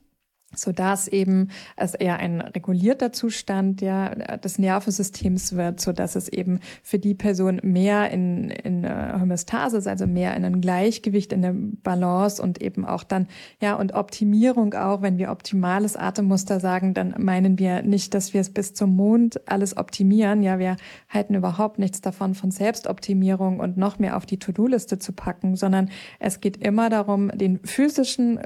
[0.54, 6.28] so dass eben es eher ein regulierter Zustand ja des Nervensystems wird, so dass es
[6.28, 11.32] eben für die Person mehr in, in äh, Homöostase ist, also mehr in ein Gleichgewicht,
[11.32, 13.28] in der Balance und eben auch dann
[13.60, 18.40] ja und Optimierung auch, wenn wir optimales Atemmuster sagen, dann meinen wir nicht, dass wir
[18.40, 20.76] es bis zum Mond alles optimieren, ja, wir
[21.08, 25.90] halten überhaupt nichts davon von Selbstoptimierung und noch mehr auf die To-Do-Liste zu packen, sondern
[26.18, 28.44] es geht immer darum, den physischen, äh,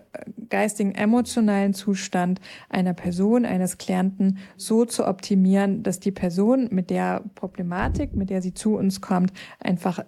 [0.50, 6.90] geistigen, emotionalen Zustand Zustand einer Person, eines Klienten so zu optimieren, dass die Person mit
[6.90, 10.00] der Problematik, mit der sie zu uns kommt, einfach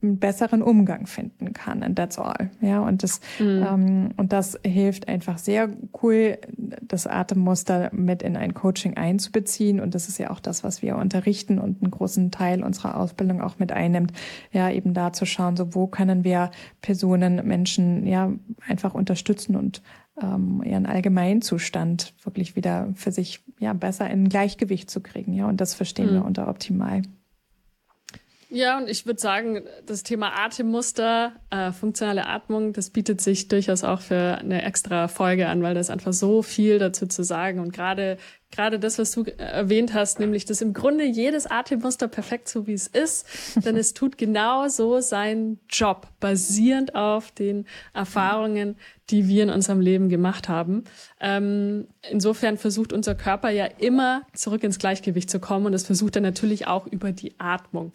[0.00, 1.82] einen besseren Umgang finden kann.
[1.82, 2.50] And that's all.
[2.60, 3.66] Ja, und das, mhm.
[3.68, 5.70] ähm, und das hilft einfach sehr
[6.02, 6.38] cool,
[6.82, 9.80] das Atemmuster mit in ein Coaching einzubeziehen.
[9.80, 13.40] Und das ist ja auch das, was wir unterrichten und einen großen Teil unserer Ausbildung
[13.40, 14.12] auch mit einnimmt.
[14.52, 18.30] Ja, eben da zu schauen, so wo können wir Personen, Menschen, ja,
[18.66, 19.82] einfach unterstützen und
[20.20, 25.32] ähm, ihren Allgemeinzustand wirklich wieder für sich ja besser in Gleichgewicht zu kriegen.
[25.32, 26.14] Ja, und das verstehen mhm.
[26.14, 27.02] wir unter optimal.
[28.50, 33.82] Ja, und ich würde sagen, das Thema Atemmuster, äh, funktionale Atmung, das bietet sich durchaus
[33.82, 37.58] auch für eine extra Folge an, weil da ist einfach so viel dazu zu sagen.
[37.58, 38.16] Und gerade
[38.54, 42.72] gerade das, was du erwähnt hast, nämlich dass im Grunde jedes Atemmuster perfekt so wie
[42.72, 43.26] es ist,
[43.64, 48.76] denn es tut genau so seinen Job, basierend auf den Erfahrungen,
[49.10, 50.84] die wir in unserem Leben gemacht haben.
[51.20, 56.16] Ähm, insofern versucht unser Körper ja immer zurück ins Gleichgewicht zu kommen und es versucht
[56.16, 57.92] er natürlich auch über die Atmung.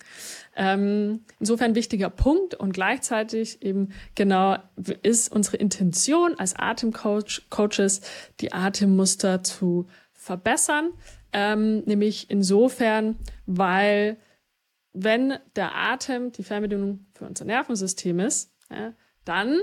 [0.55, 4.57] Ähm, insofern wichtiger Punkt und gleichzeitig eben genau
[5.01, 8.01] ist unsere Intention als Atemcoaches,
[8.39, 9.87] die Atemmuster zu
[10.29, 10.91] verbessern,
[11.33, 14.17] ähm, nämlich insofern, weil
[14.93, 18.93] wenn der Atem die Fernbedienung für unser Nervensystem ist, ja,
[19.25, 19.57] dann,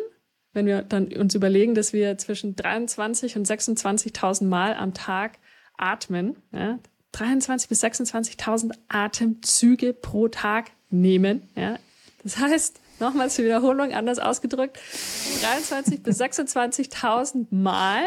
[0.55, 5.39] wenn wir dann uns überlegen, dass wir zwischen 23 und 26.000 Mal am Tag
[5.77, 6.81] atmen, ja,
[7.13, 11.49] 23 bis 26.000 Atemzüge pro Tag nehmen.
[11.55, 11.79] Ja.
[12.25, 14.81] Das heißt, nochmals zur Wiederholung, anders ausgedrückt,
[15.43, 18.05] 23 bis 26.000 Mal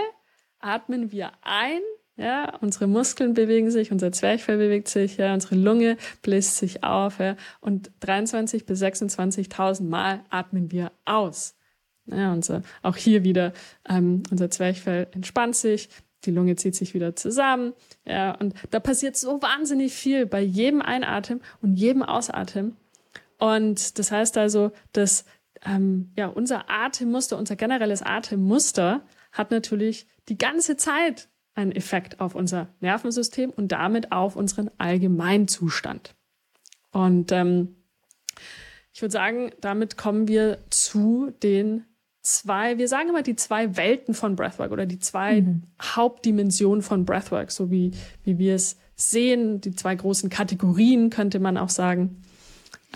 [0.59, 1.79] atmen wir ein
[2.19, 7.19] ja, unsere Muskeln bewegen sich, unser Zwerchfell bewegt sich, ja, unsere Lunge bläst sich auf,
[7.19, 11.55] ja, und 23 bis 26.000 Mal atmen wir aus.
[12.05, 13.53] Ja, unser, auch hier wieder,
[13.87, 15.89] ähm, unser Zwerchfell entspannt sich,
[16.25, 17.73] die Lunge zieht sich wieder zusammen,
[18.05, 22.75] ja, und da passiert so wahnsinnig viel bei jedem Einatmen und jedem Ausatmen.
[23.37, 25.23] Und das heißt also, dass
[25.65, 29.01] ähm, ja, unser Atemmuster, unser generelles Atemmuster
[29.31, 31.29] hat natürlich die ganze Zeit
[31.59, 36.15] einen Effekt auf unser Nervensystem und damit auf unseren Allgemeinzustand.
[36.91, 37.75] Und ähm,
[38.93, 41.85] ich würde sagen, damit kommen wir zu den
[42.21, 45.63] zwei, wir sagen immer die zwei Welten von Breathwork oder die zwei mhm.
[45.81, 47.91] Hauptdimensionen von Breathwork, so wie,
[48.23, 52.21] wie wir es sehen, die zwei großen Kategorien könnte man auch sagen.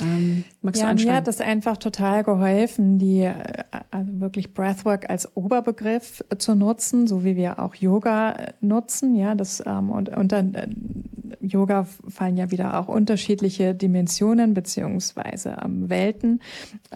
[0.01, 3.33] Ähm, magst ja, du mir hat das einfach total geholfen, die äh,
[3.91, 9.15] also wirklich Breathwork als Oberbegriff zu nutzen, so wie wir auch Yoga äh, nutzen.
[9.15, 10.67] Ja, das ähm, und unter äh,
[11.41, 16.41] Yoga fallen ja wieder auch unterschiedliche Dimensionen beziehungsweise ähm, Welten,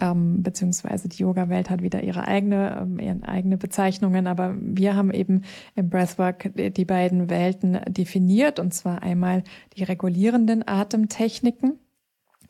[0.00, 4.26] ähm, beziehungsweise die Yoga-Welt hat wieder ihre eigene, ähm, ihre eigene Bezeichnungen.
[4.26, 5.42] Aber wir haben eben
[5.76, 9.44] im Breathwork die beiden Welten definiert und zwar einmal
[9.76, 11.78] die regulierenden Atemtechniken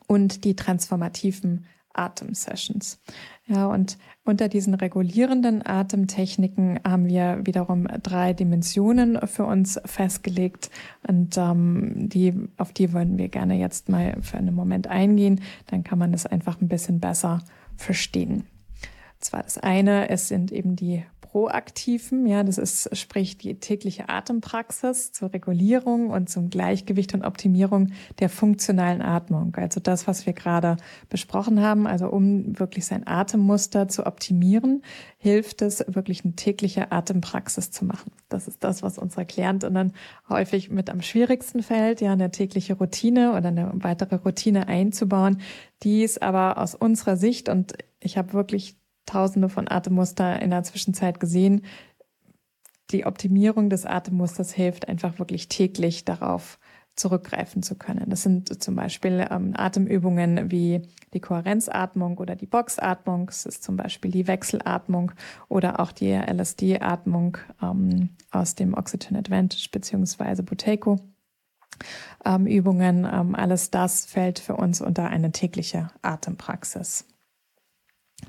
[0.09, 2.99] und die transformativen Atemsessions.
[3.45, 10.71] Ja, und unter diesen regulierenden Atemtechniken haben wir wiederum drei Dimensionen für uns festgelegt
[11.07, 15.41] und ähm, die, auf die wollen wir gerne jetzt mal für einen Moment eingehen.
[15.67, 17.41] Dann kann man das einfach ein bisschen besser
[17.75, 18.45] verstehen.
[19.19, 25.11] Zwar das eine, es sind eben die proaktiven, ja, das ist sprich die tägliche Atempraxis
[25.11, 29.53] zur Regulierung und zum Gleichgewicht und Optimierung der funktionalen Atmung.
[29.55, 34.81] Also das, was wir gerade besprochen haben, also um wirklich sein Atemmuster zu optimieren,
[35.17, 38.11] hilft es wirklich eine tägliche Atempraxis zu machen.
[38.29, 39.93] Das ist das, was unsere Klientinnen
[40.29, 45.41] häufig mit am schwierigsten fällt, ja, eine tägliche Routine oder eine weitere Routine einzubauen.
[45.83, 48.78] Die ist aber aus unserer Sicht und ich habe wirklich
[49.09, 51.65] tausende von Atemmuster in der Zwischenzeit gesehen.
[52.91, 56.59] Die Optimierung des Atemmusters hilft einfach wirklich täglich darauf
[56.95, 58.09] zurückgreifen zu können.
[58.09, 60.81] Das sind zum Beispiel ähm, Atemübungen wie
[61.13, 63.29] die Kohärenzatmung oder die Boxatmung.
[63.29, 65.13] Es ist zum Beispiel die Wechselatmung
[65.47, 70.99] oder auch die LSD-Atmung ähm, aus dem Oxygen Advantage beziehungsweise Buteco.
[72.25, 77.05] Ähm, Übungen, ähm, alles das fällt für uns unter eine tägliche Atempraxis.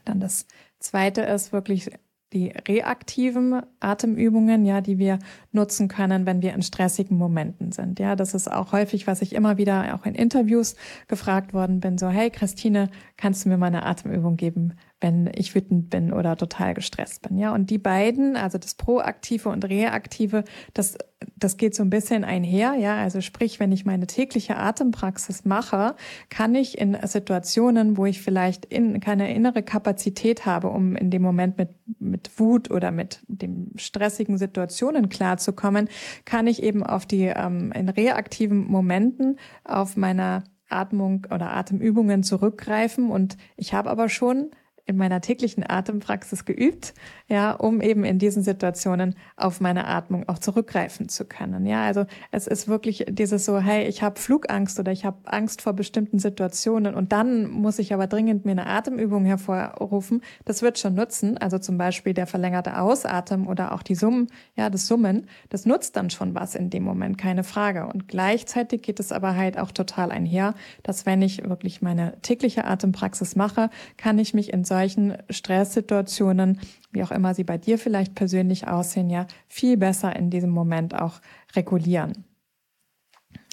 [0.05, 0.47] Dann das
[0.81, 1.91] Zweite ist wirklich
[2.33, 5.19] die reaktiven Atemübungen, ja, die wir
[5.53, 7.99] nutzen können, wenn wir in stressigen Momenten sind.
[7.99, 10.77] Ja, das ist auch häufig, was ich immer wieder auch in Interviews
[11.09, 15.55] gefragt worden bin, so, hey Christine, kannst du mir mal eine Atemübung geben, wenn ich
[15.55, 17.39] wütend bin oder total gestresst bin.
[17.39, 20.99] Ja, und die beiden, also das Proaktive und Reaktive, das,
[21.37, 22.75] das geht so ein bisschen einher.
[22.75, 25.97] Ja, also sprich, wenn ich meine tägliche Atempraxis mache,
[26.29, 31.23] kann ich in Situationen, wo ich vielleicht in, keine innere Kapazität habe, um in dem
[31.23, 35.89] Moment mit, mit Wut oder mit den stressigen Situationen klarzukommen,
[36.27, 43.11] kann ich eben auf die, ähm, in reaktiven Momenten auf meiner Atmung oder Atemübungen zurückgreifen
[43.11, 44.51] und ich habe aber schon
[44.87, 46.95] in meiner täglichen Atempraxis geübt,
[47.29, 51.67] ja, um eben in diesen Situationen auf meine Atmung auch zurückgreifen zu können.
[51.67, 55.63] Ja, also es ist wirklich dieses so, hey, ich habe Flugangst oder ich habe Angst
[55.63, 60.23] vor bestimmten Situationen und dann muss ich aber dringend mir eine Atemübung hervorrufen.
[60.45, 61.39] Das wird schon nutzen.
[61.39, 65.97] Also zum Beispiel der verlängerte Ausatmen oder auch die Summen, ja, das Summen, das nutzt
[65.97, 67.87] dann schon was in dem Moment, keine Frage.
[67.87, 72.65] Und gleichzeitig geht es aber halt auch total einher, dass wenn ich wirklich meine tägliche
[72.65, 76.61] Atempraxis mache, kann ich mich in solchen Stresssituationen,
[76.93, 80.95] wie auch immer sie bei dir vielleicht persönlich aussehen, ja viel besser in diesem Moment
[80.95, 81.21] auch
[81.57, 82.25] regulieren.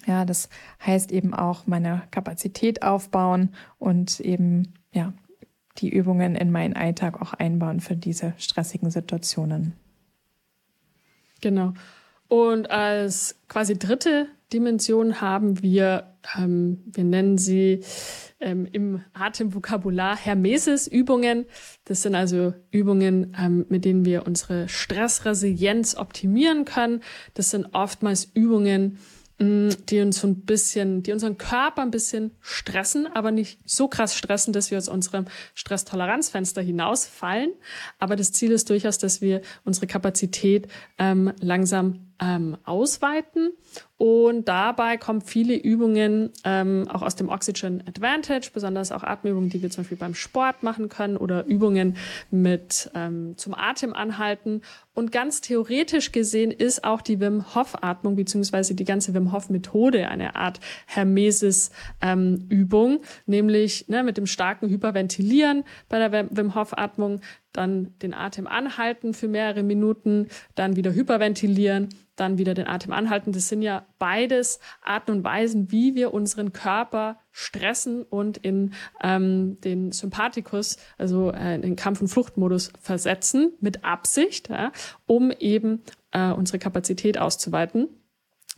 [0.06, 0.48] Ja, das
[0.86, 5.12] heißt eben auch meine Kapazität aufbauen und eben, ja,
[5.78, 9.74] die Übungen in meinen Alltag auch einbauen für diese stressigen Situationen.
[11.40, 11.74] Genau.
[12.28, 17.80] Und als quasi dritte Dimension haben wir, ähm, wir nennen sie
[18.40, 21.46] ähm, im Atemvokabular Hermesis-Übungen.
[21.84, 27.02] Das sind also Übungen, ähm, mit denen wir unsere Stressresilienz optimieren können.
[27.34, 28.98] Das sind oftmals Übungen,
[29.40, 33.86] Mm, die uns so ein bisschen, die unseren Körper ein bisschen stressen, aber nicht so
[33.86, 37.52] krass stressen, dass wir aus unserem Stresstoleranzfenster hinausfallen.
[38.00, 40.66] Aber das Ziel ist durchaus, dass wir unsere Kapazität
[40.98, 43.52] ähm, langsam ähm, ausweiten.
[43.96, 49.60] Und dabei kommen viele Übungen ähm, auch aus dem Oxygen Advantage, besonders auch Atemübungen, die
[49.60, 51.96] wir zum Beispiel beim Sport machen können oder Übungen
[52.30, 54.62] mit ähm, zum Atem anhalten.
[54.94, 59.50] Und ganz theoretisch gesehen ist auch die Wim Hof Atmung beziehungsweise die ganze Wim Hof
[59.50, 66.54] Methode eine Art Hermesis ähm, Übung, nämlich ne, mit dem starken Hyperventilieren bei der Wim
[66.54, 67.20] Hof Atmung
[67.52, 71.88] dann den Atem anhalten für mehrere Minuten, dann wieder hyperventilieren,
[72.20, 73.32] dann wieder den Atem anhalten.
[73.32, 79.60] Das sind ja beides Arten und Weisen, wie wir unseren Körper stressen und in ähm,
[79.60, 84.72] den Sympathikus, also äh, in den Kampf- und Fluchtmodus versetzen, mit Absicht, ja,
[85.06, 87.88] um eben äh, unsere Kapazität auszuweiten.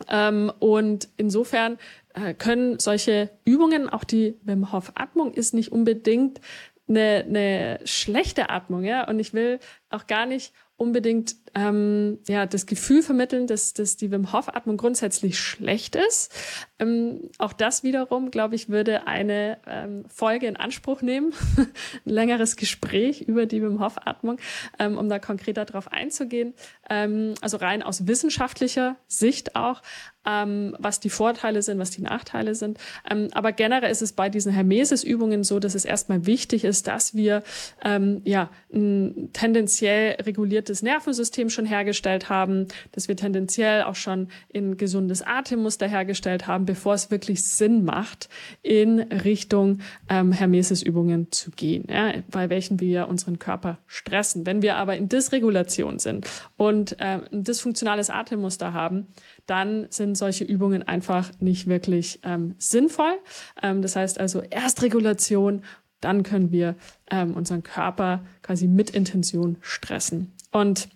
[0.09, 1.79] Ähm, und insofern
[2.15, 6.41] äh, können solche Übungen, auch die Wim Hof Atmung ist nicht unbedingt
[6.89, 9.09] eine, eine schlechte Atmung, ja.
[9.09, 14.11] Und ich will auch gar nicht unbedingt ähm, ja das Gefühl vermitteln, dass, dass die
[14.11, 16.33] Wim Hof Atmung grundsätzlich schlecht ist.
[16.79, 21.69] Ähm, auch das wiederum, glaube ich, würde eine ähm, Folge in Anspruch nehmen, ein
[22.05, 24.39] längeres Gespräch über die Wim Hof Atmung,
[24.79, 26.55] ähm, um da konkreter darauf einzugehen.
[26.89, 29.83] Ähm, also rein aus wissenschaftlicher Sicht auch,
[30.27, 32.79] ähm, was die Vorteile sind, was die Nachteile sind.
[33.11, 37.15] Ähm, aber generell ist es bei diesen Hermesis-Übungen so, dass es erstmal wichtig ist, dass
[37.15, 37.43] wir
[37.83, 44.77] ähm, ja ein tendenziell reguliertes Nervensystem schon hergestellt haben, dass wir tendenziell auch schon ein
[44.77, 48.29] gesundes Atemmuster hergestellt haben, bevor es wirklich Sinn macht,
[48.63, 54.45] in Richtung ähm, Hermesis-Übungen zu gehen, ja, bei welchen wir unseren Körper stressen.
[54.45, 59.07] Wenn wir aber in Dysregulation sind und äh, ein dysfunktionales Atemmuster haben,
[59.47, 63.15] dann sind solche Übungen einfach nicht wirklich ähm, sinnvoll.
[63.63, 65.63] Ähm, das heißt also Erstregulation,
[66.01, 66.77] dann können wir
[67.11, 70.33] ähm, unseren Körper quasi mit Intention stressen.
[70.51, 70.89] Und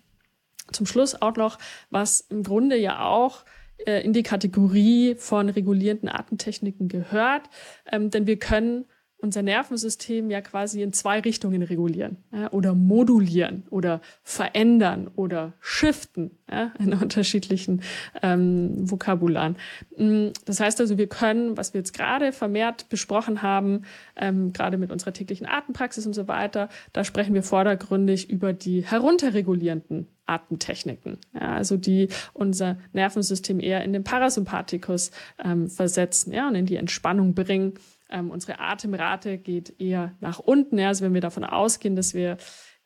[0.74, 1.58] zum Schluss auch noch,
[1.90, 3.44] was im Grunde ja auch
[3.86, 7.48] äh, in die Kategorie von regulierenden Atemtechniken gehört,
[7.90, 8.86] ähm, denn wir können
[9.24, 16.38] unser Nervensystem ja quasi in zwei Richtungen regulieren ja, oder modulieren oder verändern oder shiften
[16.48, 17.82] ja, in unterschiedlichen
[18.22, 19.56] ähm, Vokabularen.
[19.96, 23.82] Mm, das heißt also, wir können, was wir jetzt gerade vermehrt besprochen haben,
[24.14, 28.84] ähm, gerade mit unserer täglichen Atempraxis und so weiter, da sprechen wir vordergründig über die
[28.84, 35.10] herunterregulierenden Atemtechniken, ja, also die unser Nervensystem eher in den Parasympathikus
[35.42, 37.74] ähm, versetzen ja, und in die Entspannung bringen
[38.10, 40.78] ähm, unsere Atemrate geht eher nach unten.
[40.78, 42.36] Ja, also wenn wir davon ausgehen, dass wir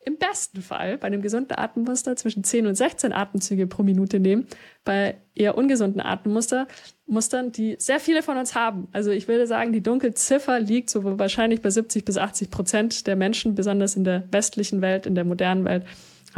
[0.05, 4.47] im besten Fall bei einem gesunden Atemmuster zwischen 10 und 16 Atemzüge pro Minute nehmen,
[4.85, 6.67] bei eher ungesunden Atemmuster,
[7.05, 8.87] Mustern, die sehr viele von uns haben.
[8.93, 13.17] Also ich würde sagen, die Dunkelziffer liegt so wahrscheinlich bei 70 bis 80 Prozent der
[13.17, 15.85] Menschen, besonders in der westlichen Welt, in der modernen Welt,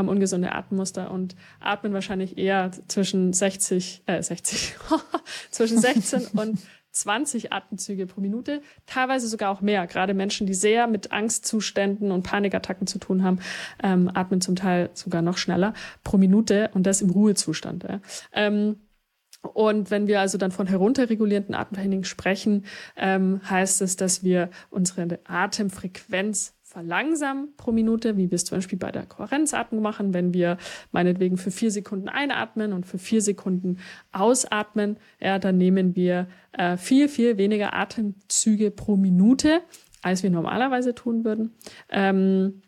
[0.01, 4.75] haben ungesunde Atemmuster und atmen wahrscheinlich eher zwischen 60, äh 60,
[5.51, 6.59] zwischen 16 und
[6.91, 9.87] 20 Atemzüge pro Minute, teilweise sogar auch mehr.
[9.87, 13.39] Gerade Menschen, die sehr mit Angstzuständen und Panikattacken zu tun haben,
[13.81, 17.83] ähm, atmen zum Teil sogar noch schneller pro Minute und das im Ruhezustand.
[17.83, 18.01] Ja.
[18.33, 18.77] Ähm,
[19.41, 25.19] und wenn wir also dann von herunterregulierenden Atemtechniken sprechen, ähm, heißt es, dass wir unsere
[25.23, 30.57] Atemfrequenz verlangsamen pro Minute, wie wir es zum Beispiel bei der Kohärenzatmung machen, wenn wir
[30.93, 33.77] meinetwegen für vier Sekunden einatmen und für vier Sekunden
[34.13, 39.61] ausatmen, ja, dann nehmen wir äh, viel, viel weniger Atemzüge pro Minute,
[40.01, 41.55] als wir normalerweise tun würden.
[41.89, 42.61] Ähm,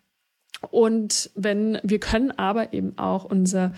[0.70, 3.72] und wenn wir können aber eben auch unser,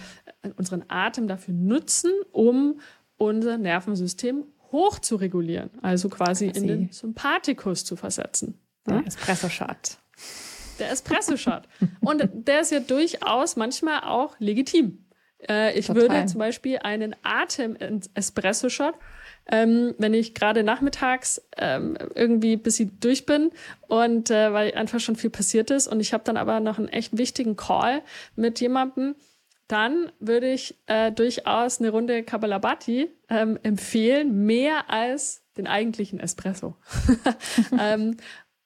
[0.57, 2.79] unseren Atem dafür nutzen, um
[3.17, 8.59] unser Nervensystem hoch zu regulieren, also quasi in den Sympathikus zu versetzen.
[8.87, 9.99] Der Espresso-Shot.
[10.79, 11.63] Der Espresso-Shot.
[12.01, 15.05] Und der ist ja durchaus manchmal auch legitim
[15.47, 16.01] Äh, ich Total.
[16.01, 18.95] würde zum Beispiel einen Atem-Espresso-Shot
[19.47, 23.51] ähm, wenn ich gerade nachmittags ähm, irgendwie bis ich durch bin
[23.87, 26.89] und äh, weil einfach schon viel passiert ist und ich habe dann aber noch einen
[26.89, 28.01] echt wichtigen Call
[28.35, 29.15] mit jemandem,
[29.67, 36.75] dann würde ich äh, durchaus eine Runde Kabbalabati ähm, empfehlen, mehr als den eigentlichen Espresso.
[37.79, 38.17] ähm,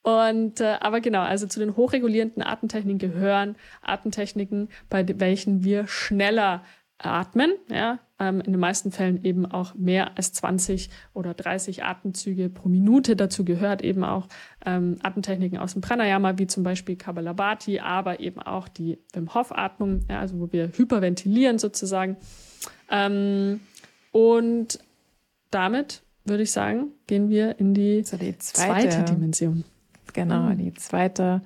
[0.02, 6.64] und äh, aber genau, also zu den hochregulierenden Atemtechniken gehören Atemtechniken, bei welchen wir schneller
[7.00, 12.50] atmen, ja, ähm, in den meisten Fällen eben auch mehr als 20 oder 30 Atemzüge
[12.50, 13.16] pro Minute.
[13.16, 14.28] Dazu gehört eben auch
[14.66, 19.52] ähm, Atemtechniken aus dem Pranayama, wie zum Beispiel Kabbalabhati, aber eben auch die Wim Hof
[19.52, 22.18] Atmung, ja, also wo wir hyperventilieren sozusagen.
[22.90, 23.62] Ähm,
[24.12, 24.80] und
[25.52, 29.64] damit würde ich sagen, gehen wir in die, so die zweite, zweite, Dimension.
[30.20, 30.58] Genau, mhm.
[30.58, 31.42] die zweite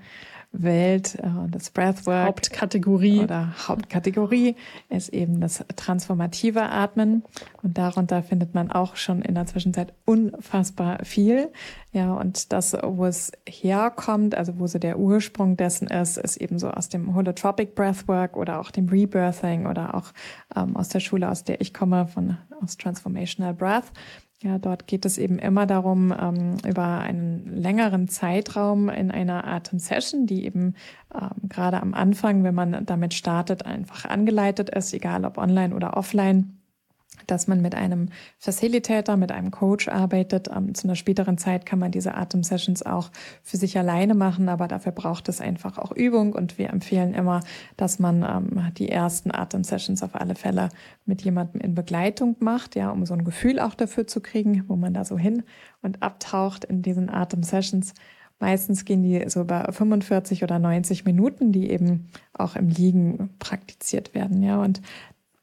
[0.52, 2.28] Welt äh, das Breathwork.
[2.28, 3.22] Hauptkategorie.
[3.22, 4.56] Oder Hauptkategorie
[4.90, 7.24] ist eben das transformative Atmen.
[7.62, 11.52] Und darunter findet man auch schon in der Zwischenzeit unfassbar viel.
[11.92, 16.58] Ja, und das, wo es herkommt, also wo so der Ursprung dessen ist, ist eben
[16.58, 20.14] so aus dem Holotropic Breathwork oder auch dem Rebirthing oder auch
[20.56, 23.92] ähm, aus der Schule, aus der ich komme, von aus Transformational Breath.
[24.44, 30.26] Ja, dort geht es eben immer darum, ähm, über einen längeren Zeitraum in einer Atem-Session,
[30.26, 30.76] die eben
[31.16, 35.96] ähm, gerade am Anfang, wenn man damit startet, einfach angeleitet ist, egal ob online oder
[35.96, 36.58] offline,
[37.28, 40.50] dass man mit einem Facilitator, mit einem Coach arbeitet.
[40.56, 43.12] Ähm, zu einer späteren Zeit kann man diese Atem-Sessions auch
[43.42, 47.42] für sich alleine machen, aber dafür braucht es einfach auch Übung und wir empfehlen immer,
[47.78, 50.70] dass man ähm, die ersten Atem-Sessions auf alle Fälle
[51.06, 54.76] mit jemandem in Begleitung macht, ja, um so ein Gefühl auch dafür zu kriegen, wo
[54.76, 55.44] man da so hin
[55.82, 57.94] und abtaucht in diesen Atem-Sessions.
[58.40, 64.14] Meistens gehen die so über 45 oder 90 Minuten, die eben auch im Liegen praktiziert
[64.14, 64.62] werden, ja.
[64.62, 64.82] Und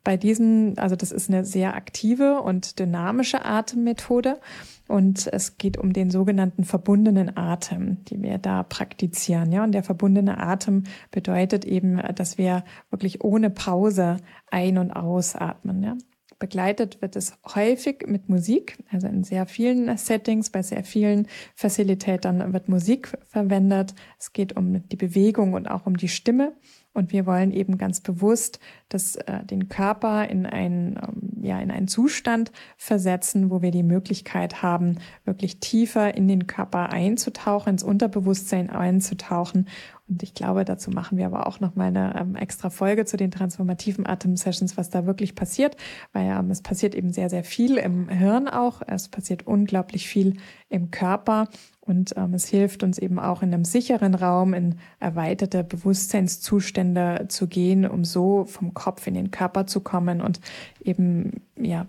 [0.02, 4.40] bei diesen, also das ist eine sehr aktive und dynamische Atemmethode
[4.88, 9.52] und es geht um den sogenannten verbundenen Atem, die wir da praktizieren.
[9.52, 14.16] Ja, und der verbundene Atem bedeutet eben, dass wir wirklich ohne Pause
[14.50, 15.82] ein- und ausatmen.
[15.82, 15.96] Ja.
[16.40, 22.54] Begleitet wird es häufig mit Musik, also in sehr vielen Settings, bei sehr vielen Facilitatern
[22.54, 23.94] wird Musik verwendet.
[24.18, 26.54] Es geht um die Bewegung und auch um die Stimme.
[26.92, 31.70] Und wir wollen eben ganz bewusst das, äh, den Körper in einen, ähm, ja, in
[31.70, 37.84] einen Zustand versetzen, wo wir die Möglichkeit haben, wirklich tiefer in den Körper einzutauchen, ins
[37.84, 39.68] Unterbewusstsein einzutauchen.
[40.08, 43.16] Und ich glaube, dazu machen wir aber auch noch mal eine ähm, extra Folge zu
[43.16, 45.76] den transformativen Atem-Sessions, was da wirklich passiert,
[46.12, 48.82] weil ähm, es passiert eben sehr, sehr viel im Hirn auch.
[48.84, 50.38] Es passiert unglaublich viel
[50.68, 51.48] im Körper.
[51.80, 57.48] Und ähm, es hilft uns eben auch in einem sicheren Raum in erweiterte Bewusstseinszustände zu
[57.48, 60.40] gehen, um so vom Kopf in den Körper zu kommen und
[60.84, 61.86] eben ja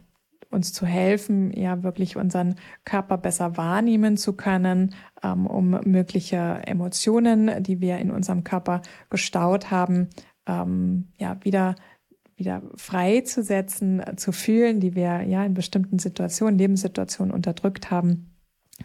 [0.49, 7.63] uns zu helfen, ja wirklich unseren Körper besser wahrnehmen zu können, ähm, um mögliche Emotionen,
[7.63, 10.09] die wir in unserem Körper gestaut haben,
[10.47, 11.75] ähm, ja wieder
[12.37, 18.30] wieder freizusetzen, zu fühlen, die wir ja in bestimmten Situationen, Lebenssituationen unterdrückt haben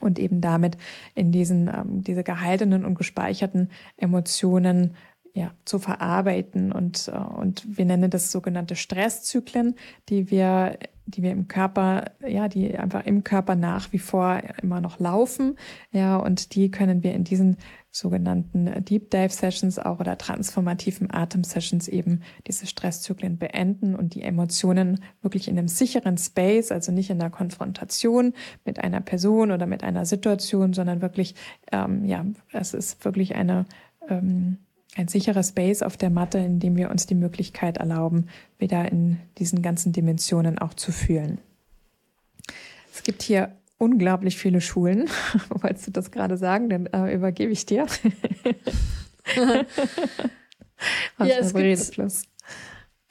[0.01, 0.77] und eben damit
[1.15, 4.95] in diesen ähm, diese gehaltenen und gespeicherten Emotionen
[5.37, 9.75] ja, zu verarbeiten und, äh, und wir nennen das sogenannte Stresszyklen,
[10.09, 14.81] die wir, die wir im Körper, ja, die einfach im Körper nach wie vor immer
[14.81, 15.57] noch laufen,
[15.93, 17.57] ja, und die können wir in diesen
[17.97, 24.23] sogenannten Deep Dive Sessions auch oder transformativen Atem Sessions eben diese Stresszyklen beenden und die
[24.23, 28.35] Emotionen wirklich in einem sicheren Space, also nicht in der Konfrontation
[28.65, 31.35] mit einer Person oder mit einer Situation, sondern wirklich,
[31.73, 33.65] ähm, ja, es ist wirklich eine,
[34.09, 34.59] ähm,
[34.95, 38.29] ein sicherer Space auf der Matte, in dem wir uns die Möglichkeit erlauben,
[38.59, 41.39] wieder in diesen ganzen Dimensionen auch zu fühlen.
[42.93, 45.11] Es gibt hier unglaublich viele Schulen.
[45.51, 46.71] Wolltest du das gerade sagen?
[46.71, 47.87] Dann äh, übergebe ich dir.
[51.19, 51.93] ja, es gibt,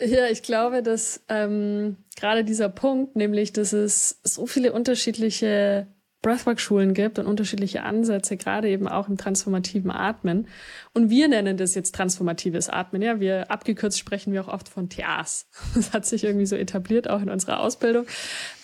[0.01, 5.88] ja, ich glaube, dass ähm, gerade dieser Punkt, nämlich, dass es so viele unterschiedliche
[6.26, 10.47] Breathwork-Schulen gibt und unterschiedliche Ansätze, gerade eben auch im transformativen Atmen.
[10.91, 13.03] Und wir nennen das jetzt transformatives Atmen.
[13.03, 15.47] Ja, wir abgekürzt sprechen wir auch oft von TAs.
[15.76, 18.07] Das hat sich irgendwie so etabliert, auch in unserer Ausbildung.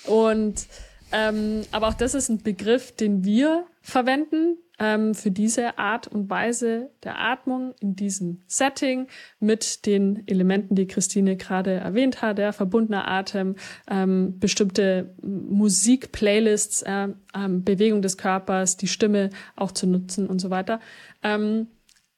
[0.06, 0.66] Und
[1.12, 6.30] ähm, aber auch das ist ein Begriff, den wir verwenden ähm, für diese Art und
[6.30, 9.08] Weise der Atmung in diesem Setting
[9.40, 13.56] mit den Elementen, die Christine gerade erwähnt hat, der verbundener Atem,
[13.90, 17.10] ähm, bestimmte Musik-Playlists, äh,
[17.48, 20.80] Bewegung des Körpers, die Stimme auch zu nutzen und so weiter.
[21.22, 21.68] Ähm,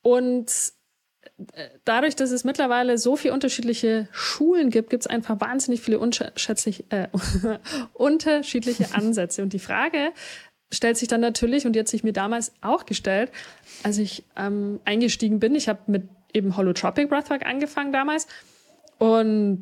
[0.02, 0.74] und
[1.86, 7.08] dadurch, dass es mittlerweile so viele unterschiedliche Schulen gibt, gibt es einfach wahnsinnig viele äh,
[7.94, 9.42] unterschiedliche Ansätze.
[9.42, 10.12] Und die Frage
[10.72, 13.32] stellt sich dann natürlich, und die hat sich mir damals auch gestellt,
[13.84, 18.28] als ich ähm, eingestiegen bin, ich habe mit eben Holotropic Breathwork angefangen damals
[18.98, 19.62] und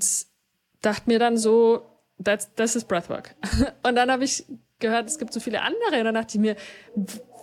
[0.81, 1.85] dachte mir dann so,
[2.17, 3.35] das, das ist Breathwork.
[3.83, 4.45] Und dann habe ich
[4.79, 5.99] gehört, es gibt so viele andere.
[5.99, 6.55] Und dann dachte ich mir,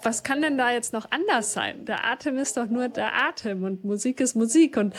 [0.02, 1.84] was kann denn da jetzt noch anders sein?
[1.84, 4.76] Der Atem ist doch nur der Atem und Musik ist Musik.
[4.76, 4.94] Und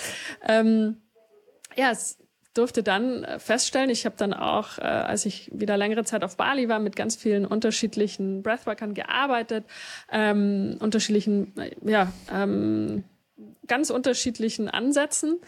[0.48, 0.98] ähm,
[1.76, 2.18] ja, es
[2.54, 6.38] durfte dann äh, feststellen, ich habe dann auch, äh, als ich wieder längere Zeit auf
[6.38, 9.66] Bali war, mit ganz vielen unterschiedlichen Breathworkern gearbeitet,
[10.12, 13.04] ähm, unterschiedlichen, äh, ja, ähm,
[13.68, 15.40] ganz unterschiedlichen Ansätzen.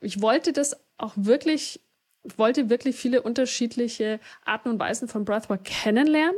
[0.00, 1.80] Ich wollte das auch wirklich
[2.24, 6.36] ich wollte wirklich viele unterschiedliche Arten und Weisen von Breathwork kennenlernen.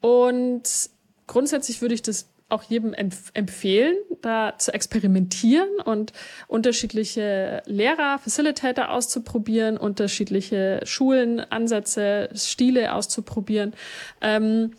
[0.00, 0.90] Und
[1.26, 6.12] grundsätzlich würde ich das auch jedem empf empfehlen, da zu experimentieren und
[6.48, 13.72] unterschiedliche Lehrer, Facilitator auszuprobieren, unterschiedliche Schulen, Ansätze, Stile auszuprobieren.
[14.20, 14.72] Ähm,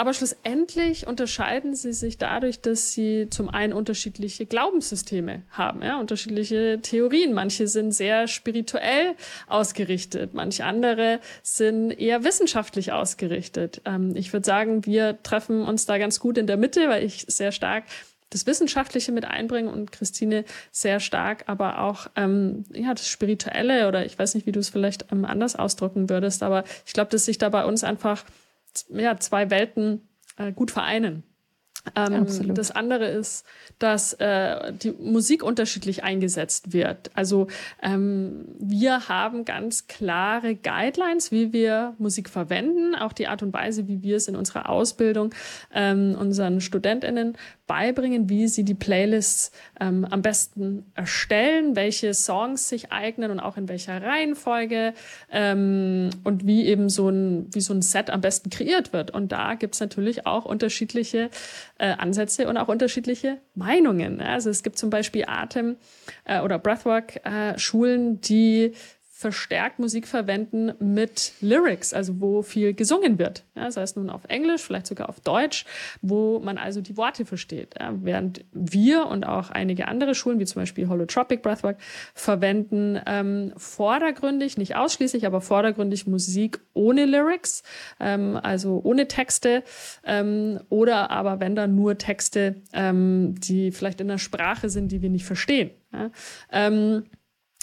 [0.00, 6.78] aber schlussendlich unterscheiden sie sich dadurch, dass sie zum einen unterschiedliche Glaubenssysteme haben, ja, unterschiedliche
[6.80, 7.34] Theorien.
[7.34, 9.14] Manche sind sehr spirituell
[9.46, 13.82] ausgerichtet, manche andere sind eher wissenschaftlich ausgerichtet.
[13.84, 17.26] Ähm, ich würde sagen, wir treffen uns da ganz gut in der Mitte, weil ich
[17.28, 17.84] sehr stark
[18.30, 24.06] das Wissenschaftliche mit einbringe und Christine sehr stark, aber auch ähm, ja das Spirituelle oder
[24.06, 27.26] ich weiß nicht, wie du es vielleicht ähm, anders ausdrücken würdest, aber ich glaube, dass
[27.26, 28.24] sich da bei uns einfach
[28.88, 31.24] ja, zwei Welten äh, gut vereinen.
[31.96, 33.44] Ähm, das andere ist,
[33.78, 37.10] dass äh, die Musik unterschiedlich eingesetzt wird.
[37.14, 37.46] Also
[37.82, 43.88] ähm, wir haben ganz klare Guidelines, wie wir Musik verwenden, auch die Art und Weise,
[43.88, 45.34] wie wir es in unserer Ausbildung
[45.74, 52.92] ähm, unseren Studentinnen beibringen, wie sie die Playlists ähm, am besten erstellen, welche Songs sich
[52.92, 54.92] eignen und auch in welcher Reihenfolge
[55.30, 59.12] ähm, und wie eben so ein, wie so ein Set am besten kreiert wird.
[59.12, 61.30] Und da gibt's natürlich auch unterschiedliche
[61.80, 64.20] äh, Ansätze und auch unterschiedliche Meinungen.
[64.20, 65.76] Also es gibt zum Beispiel Atem-
[66.26, 68.72] äh, oder Breathwork-Schulen, äh, die
[69.20, 73.44] verstärkt Musik verwenden mit Lyrics, also wo viel gesungen wird.
[73.54, 75.66] Ja, sei es nun auf Englisch, vielleicht sogar auf Deutsch,
[76.00, 77.74] wo man also die Worte versteht.
[77.78, 81.76] Ja, während wir und auch einige andere Schulen, wie zum Beispiel Holotropic Breathwork,
[82.14, 87.62] verwenden ähm, vordergründig, nicht ausschließlich, aber vordergründig Musik ohne Lyrics,
[88.00, 89.64] ähm, also ohne Texte
[90.02, 95.02] ähm, oder aber wenn dann nur Texte, ähm, die vielleicht in einer Sprache sind, die
[95.02, 95.72] wir nicht verstehen.
[95.92, 96.10] Ja,
[96.52, 97.04] ähm,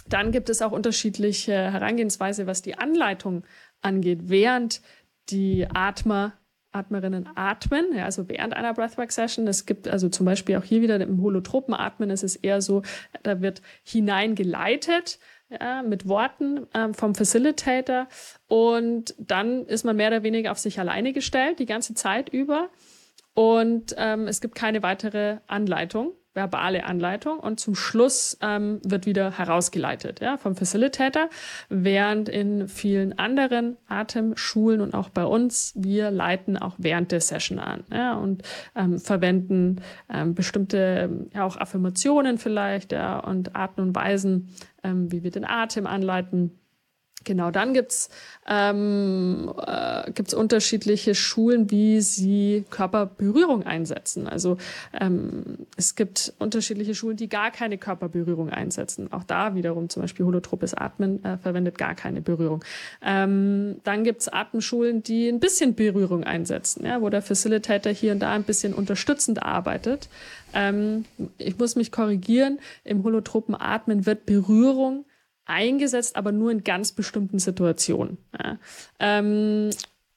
[0.10, 3.44] dann gibt es auch unterschiedliche Herangehensweise, was die Anleitung
[3.82, 4.82] angeht, während
[5.30, 6.34] die Atmer
[6.72, 9.48] Atmerinnen atmen, ja, also während einer Breathwork-Session.
[9.48, 12.84] Es gibt also zum Beispiel auch hier wieder im holotropen Atmen, es ist eher so,
[13.24, 18.08] da wird hineingeleitet ja, mit Worten ähm, vom Facilitator.
[18.48, 22.70] Und dann ist man mehr oder weniger auf sich alleine gestellt, die ganze Zeit über.
[23.34, 29.32] Und ähm, es gibt keine weitere Anleitung verbale Anleitung und zum Schluss ähm, wird wieder
[29.38, 31.30] herausgeleitet ja, vom Facilitator,
[31.68, 37.58] während in vielen anderen Atemschulen und auch bei uns, wir leiten auch während der Session
[37.58, 38.44] an ja, und
[38.76, 39.82] ähm, verwenden
[40.14, 45.44] ähm, bestimmte ja, auch Affirmationen vielleicht ja, und Arten und Weisen, ähm, wie wir den
[45.44, 46.52] Atem anleiten
[47.28, 48.10] Genau, dann gibt's
[48.48, 54.30] ähm, äh, gibt's unterschiedliche Schulen, wie sie Körperberührung einsetzen.
[54.30, 54.56] Also
[54.98, 59.12] ähm, es gibt unterschiedliche Schulen, die gar keine Körperberührung einsetzen.
[59.12, 62.64] Auch da wiederum zum Beispiel holotropes Atmen äh, verwendet gar keine Berührung.
[63.02, 68.20] Ähm, dann gibt's Atemschulen, die ein bisschen Berührung einsetzen, ja, wo der Facilitator hier und
[68.20, 70.08] da ein bisschen unterstützend arbeitet.
[70.54, 71.04] Ähm,
[71.38, 75.04] ich muss mich korrigieren, im holotropen Atmen wird Berührung
[75.48, 78.18] eingesetzt, aber nur in ganz bestimmten Situationen.
[78.38, 78.58] Ja.
[79.00, 79.70] Ähm,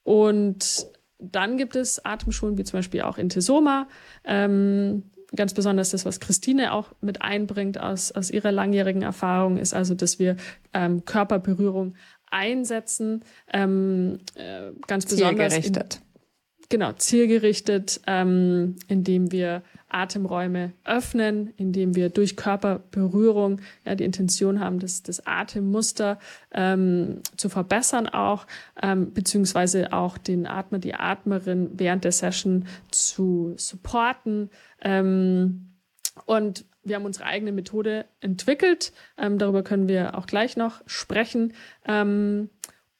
[0.03, 0.87] und
[1.19, 3.89] dann gibt es Atemschulen, wie zum Beispiel auch Intesoma.
[4.25, 5.05] Ähm,
[5.35, 9.95] ganz besonders das, was Christine auch mit einbringt aus, aus ihrer langjährigen Erfahrung, ist also,
[9.95, 10.37] dass wir
[10.73, 11.95] ähm, Körperberührung
[12.31, 13.23] einsetzen.
[13.53, 15.53] Ähm, äh, ganz besonders.
[15.53, 15.95] Zielgerichtet.
[15.95, 24.61] In, genau, zielgerichtet, ähm, indem wir Atemräume öffnen, indem wir durch Körperberührung ja, die Intention
[24.61, 26.19] haben, das, das Atemmuster
[26.53, 28.47] ähm, zu verbessern auch,
[28.83, 34.51] ähm, beziehungsweise auch den Atmer, die Atmerin während der Session zu supporten.
[34.81, 35.71] Ähm,
[36.27, 38.93] und wir haben unsere eigene Methode entwickelt.
[39.19, 41.53] Ähm, darüber können wir auch gleich noch sprechen.
[41.87, 42.49] Ähm,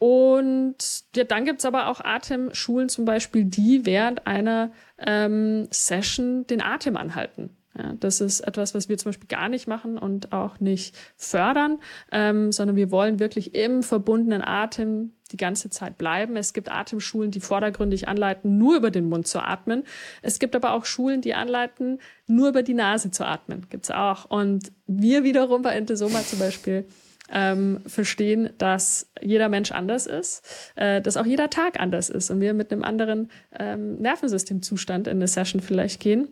[0.01, 0.77] und
[1.15, 6.97] ja, dann gibt's aber auch Atemschulen zum Beispiel, die während einer ähm, Session den Atem
[6.97, 7.51] anhalten.
[7.77, 11.81] Ja, das ist etwas, was wir zum Beispiel gar nicht machen und auch nicht fördern,
[12.13, 16.35] ähm, sondern wir wollen wirklich im verbundenen Atem die ganze Zeit bleiben.
[16.35, 19.85] Es gibt Atemschulen, die vordergründig anleiten, nur über den Mund zu atmen.
[20.23, 23.67] Es gibt aber auch Schulen, die anleiten, nur über die Nase zu atmen.
[23.69, 24.25] Gibt's auch.
[24.31, 26.87] Und wir wiederum bei Intesoma zum Beispiel
[27.31, 32.41] ähm, verstehen, dass jeder Mensch anders ist, äh, dass auch jeder Tag anders ist und
[32.41, 36.29] wir mit einem anderen ähm, Nervensystemzustand in eine Session vielleicht gehen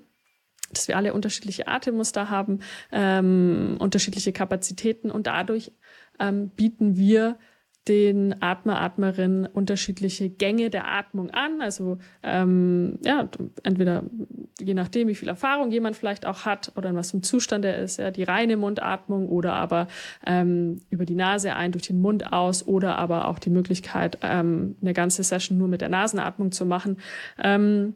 [0.70, 2.60] dass wir alle unterschiedliche Atemmuster haben,
[2.92, 5.72] ähm, unterschiedliche Kapazitäten und dadurch
[6.20, 7.38] ähm, bieten wir
[7.88, 11.62] den Atmer, Atmerin unterschiedliche Gänge der Atmung an.
[11.62, 13.28] Also ähm, ja,
[13.62, 14.04] entweder
[14.60, 17.78] je nachdem, wie viel Erfahrung jemand vielleicht auch hat oder in was für Zustand er
[17.78, 19.88] ist, ja, die reine Mundatmung oder aber
[20.26, 24.76] ähm, über die Nase ein, durch den Mund aus oder aber auch die Möglichkeit, ähm,
[24.82, 26.98] eine ganze Session nur mit der Nasenatmung zu machen.
[27.42, 27.94] Ähm,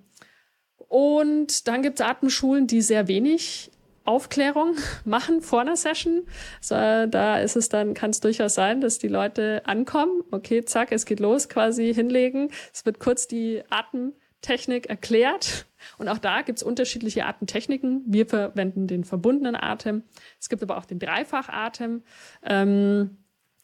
[0.88, 3.71] und dann gibt es Atemschulen, die sehr wenig
[4.04, 6.22] Aufklärung machen vor einer Session.
[6.60, 10.92] So, da ist es dann, kann es durchaus sein, dass die Leute ankommen, okay, zack,
[10.92, 12.50] es geht los, quasi hinlegen.
[12.72, 15.66] Es wird kurz die Atemtechnik erklärt.
[15.98, 18.02] Und auch da gibt es unterschiedliche Atemtechniken.
[18.06, 20.02] Wir verwenden den verbundenen Atem.
[20.40, 22.02] Es gibt aber auch den Dreifach-Atem.
[22.44, 23.18] Ähm,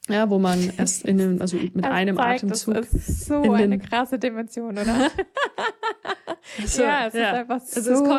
[0.08, 2.74] ja, wo man erst in einem, also mit das einem zeigt, Atemzug.
[2.74, 5.10] Das ist so eine krasse Dimension, oder?
[6.64, 7.30] so, ja, es ja.
[7.30, 7.92] ist einfach so.
[7.92, 8.18] Also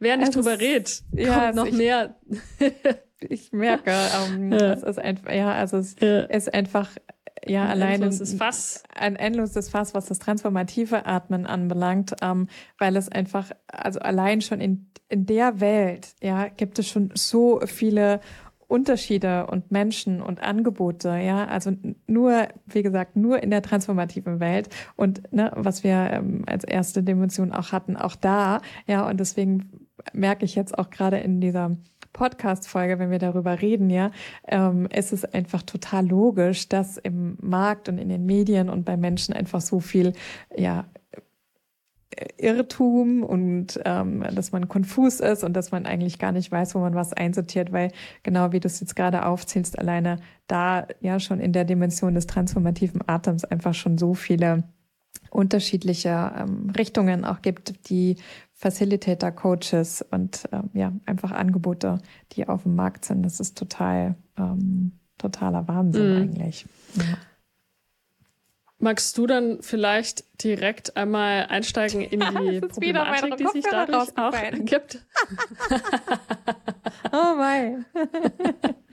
[0.00, 2.16] Wer nicht drüber redet, ja, kommt noch ich, mehr.
[3.20, 4.72] ich merke, ähm, ja.
[4.72, 6.20] es ist einfach, ja, also es ja.
[6.20, 6.88] ist einfach,
[7.46, 8.82] ja, ein alleine endloses Fass.
[8.94, 12.48] ein endloses Fass, was das transformative Atmen anbelangt, ähm,
[12.78, 17.60] weil es einfach, also allein schon in, in der Welt, ja, gibt es schon so
[17.66, 18.20] viele
[18.68, 21.72] Unterschiede und Menschen und Angebote, ja, also
[22.06, 27.02] nur, wie gesagt, nur in der transformativen Welt und ne, was wir ähm, als erste
[27.02, 29.79] Dimension auch hatten, auch da, ja, und deswegen
[30.12, 31.76] merke ich jetzt auch gerade in dieser
[32.12, 34.10] Podcast-Folge, wenn wir darüber reden, ja,
[34.48, 39.32] ähm, ist einfach total logisch, dass im Markt und in den Medien und bei Menschen
[39.32, 40.12] einfach so viel,
[40.56, 40.86] ja,
[42.36, 46.80] Irrtum und ähm, dass man konfus ist und dass man eigentlich gar nicht weiß, wo
[46.80, 47.92] man was einsortiert, weil
[48.22, 50.16] genau wie du es jetzt gerade aufzählst, alleine
[50.48, 54.64] da ja schon in der Dimension des transformativen Atems einfach schon so viele
[55.30, 58.16] unterschiedliche ähm, Richtungen auch gibt, die
[58.60, 61.96] Facilitator, Coaches und ähm, ja, einfach Angebote,
[62.32, 63.22] die auf dem Markt sind.
[63.22, 66.22] Das ist total, ähm, totaler Wahnsinn mm.
[66.22, 66.66] eigentlich.
[66.96, 67.04] Ja.
[68.78, 74.34] Magst du dann vielleicht direkt einmal einsteigen in die Problematik, die sich dadurch auch
[74.66, 75.06] gibt?
[77.12, 77.86] oh mein.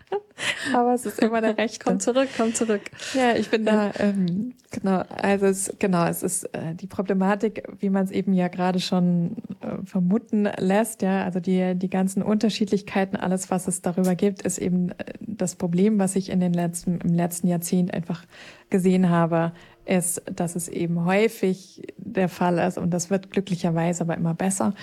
[0.73, 1.83] Aber es ist immer der Rechte.
[1.83, 2.81] Komm zurück, komm zurück.
[3.13, 7.89] Ja, ich bin da, ähm, genau, also es, genau, es ist äh, die Problematik, wie
[7.89, 13.15] man es eben ja gerade schon äh, vermuten lässt, ja, also die, die ganzen Unterschiedlichkeiten,
[13.15, 16.99] alles, was es darüber gibt, ist eben äh, das Problem, was ich in den letzten,
[17.01, 18.23] im letzten Jahrzehnt einfach
[18.69, 19.53] gesehen habe,
[19.85, 24.73] ist, dass es eben häufig der Fall ist und das wird glücklicherweise aber immer besser,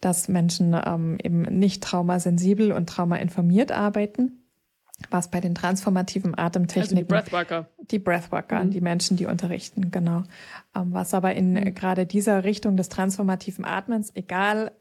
[0.00, 4.43] dass Menschen ähm, eben nicht traumasensibel und traumainformiert arbeiten
[5.10, 6.96] was bei den transformativen Atemtechniken.
[6.96, 7.68] Also die Breathworker.
[7.78, 8.70] Die Breathworker, mhm.
[8.70, 10.22] die Menschen, die unterrichten, genau.
[10.74, 11.74] Ähm, was aber in mhm.
[11.74, 14.72] gerade dieser Richtung des transformativen Atmens, egal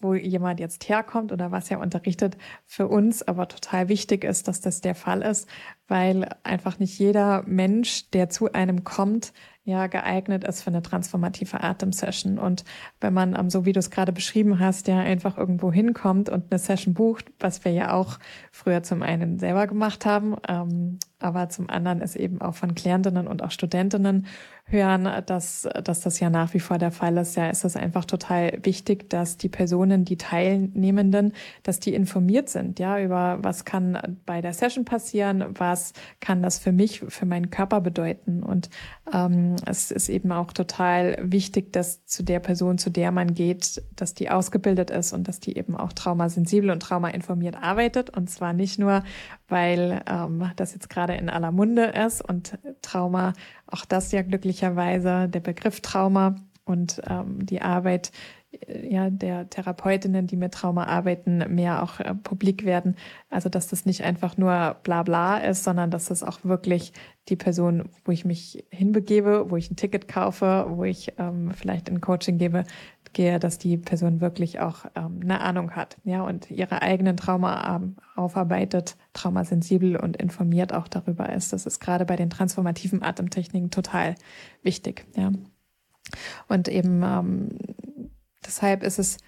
[0.00, 2.36] wo jemand jetzt herkommt oder was er unterrichtet,
[2.66, 5.48] für uns aber total wichtig ist, dass das der Fall ist,
[5.88, 9.32] weil einfach nicht jeder Mensch, der zu einem kommt,
[9.64, 12.38] ja geeignet ist für eine transformative Atemsession.
[12.38, 12.64] Und
[13.00, 16.50] wenn man, ähm, so wie du es gerade beschrieben hast, ja einfach irgendwo hinkommt und
[16.50, 18.18] eine Session bucht, was wir ja auch
[18.50, 23.28] früher zum einen selber gemacht haben, ähm, aber zum anderen ist eben auch von Klientinnen
[23.28, 24.26] und auch Studentinnen
[24.70, 27.36] hören, dass, dass das ja nach wie vor der Fall ist.
[27.36, 32.78] Ja, ist es einfach total wichtig, dass die Personen, die Teilnehmenden, dass die informiert sind,
[32.78, 37.50] ja, über was kann bei der Session passieren, was kann das für mich, für meinen
[37.50, 38.42] Körper bedeuten.
[38.42, 38.70] Und
[39.12, 43.82] ähm, es ist eben auch total wichtig, dass zu der Person, zu der man geht,
[43.96, 48.10] dass die ausgebildet ist und dass die eben auch traumasensibel und traumainformiert arbeitet.
[48.10, 49.02] Und zwar nicht nur,
[49.48, 53.32] weil ähm, das jetzt gerade in aller Munde ist und Trauma,
[53.70, 58.12] auch das ja glücklicherweise, der Begriff Trauma und ähm, die Arbeit
[58.66, 62.96] ja, der Therapeutinnen, die mit Trauma arbeiten, mehr auch äh, publik werden.
[63.28, 66.92] Also, dass das nicht einfach nur bla bla ist, sondern dass das auch wirklich
[67.28, 71.88] die Person, wo ich mich hinbegebe, wo ich ein Ticket kaufe, wo ich ähm, vielleicht
[71.88, 72.64] ein Coaching gebe,
[73.12, 77.76] gehe, dass die Person wirklich auch ähm, eine Ahnung hat, ja, und ihre eigenen Trauma
[77.76, 81.52] ähm, aufarbeitet, traumasensibel und informiert auch darüber ist.
[81.52, 84.16] Das ist gerade bei den transformativen Atemtechniken total
[84.62, 85.30] wichtig, ja.
[86.48, 87.48] Und eben ähm,
[88.50, 89.18] deshalb ist es,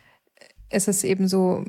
[0.70, 1.64] ist es eben so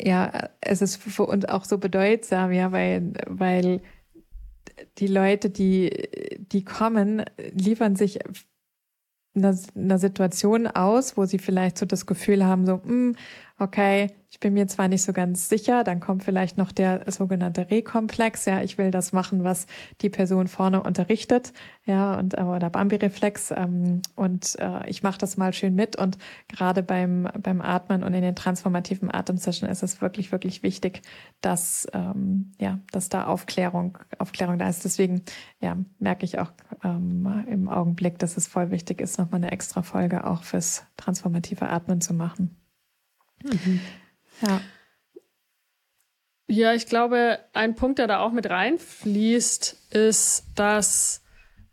[0.00, 3.80] ja, es ist für uns auch so bedeutsam, ja, weil, weil
[4.98, 8.18] die Leute, die, die kommen, liefern sich
[9.34, 13.16] einer, Situation aus, wo sie vielleicht so das Gefühl haben, so, mh, hm,
[13.58, 17.70] okay, ich bin mir zwar nicht so ganz sicher, dann kommt vielleicht noch der sogenannte
[17.70, 19.68] Rekomplex, ja, ich will das machen, was
[20.00, 21.52] die Person vorne unterrichtet,
[21.84, 26.18] ja, und äh, oder Bambi-Reflex ähm, und äh, ich mache das mal schön mit und
[26.48, 31.02] gerade beim beim Atmen und in den transformativen Atemsession ist es wirklich wirklich wichtig,
[31.40, 34.84] dass ähm, ja, dass da Aufklärung Aufklärung da ist.
[34.84, 35.22] Deswegen
[35.60, 36.50] ja merke ich auch
[36.82, 41.68] ähm, im Augenblick, dass es voll wichtig ist, nochmal eine extra Folge auch fürs transformative
[41.68, 42.56] Atmen zu machen.
[43.44, 43.78] Mhm.
[44.42, 44.60] Ja.
[46.46, 51.22] Ja, ich glaube, ein Punkt, der da auch mit reinfließt, ist, dass,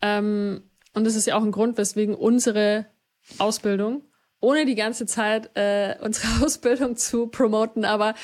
[0.01, 2.85] ähm, und das ist ja auch ein Grund, weswegen unsere
[3.37, 4.03] Ausbildung,
[4.39, 8.15] ohne die ganze Zeit äh, unsere Ausbildung zu promoten, aber